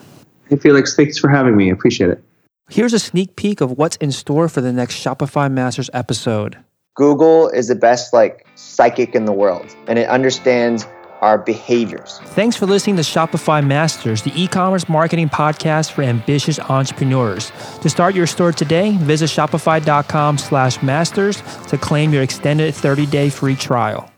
[0.49, 1.71] Hey felix thanks for having me.
[1.71, 2.23] I appreciate it.
[2.71, 6.57] Here's a sneak peek of what's in store for the next shopify masters episode
[6.95, 10.87] Google is the best like psychic in the world and it understands
[11.21, 12.19] our behaviors.
[12.19, 17.51] Thanks for listening to Shopify Masters, the e-commerce marketing podcast for ambitious entrepreneurs.
[17.81, 24.11] To start your store today, visit shopify.com/masters to claim your extended 30-day free trial.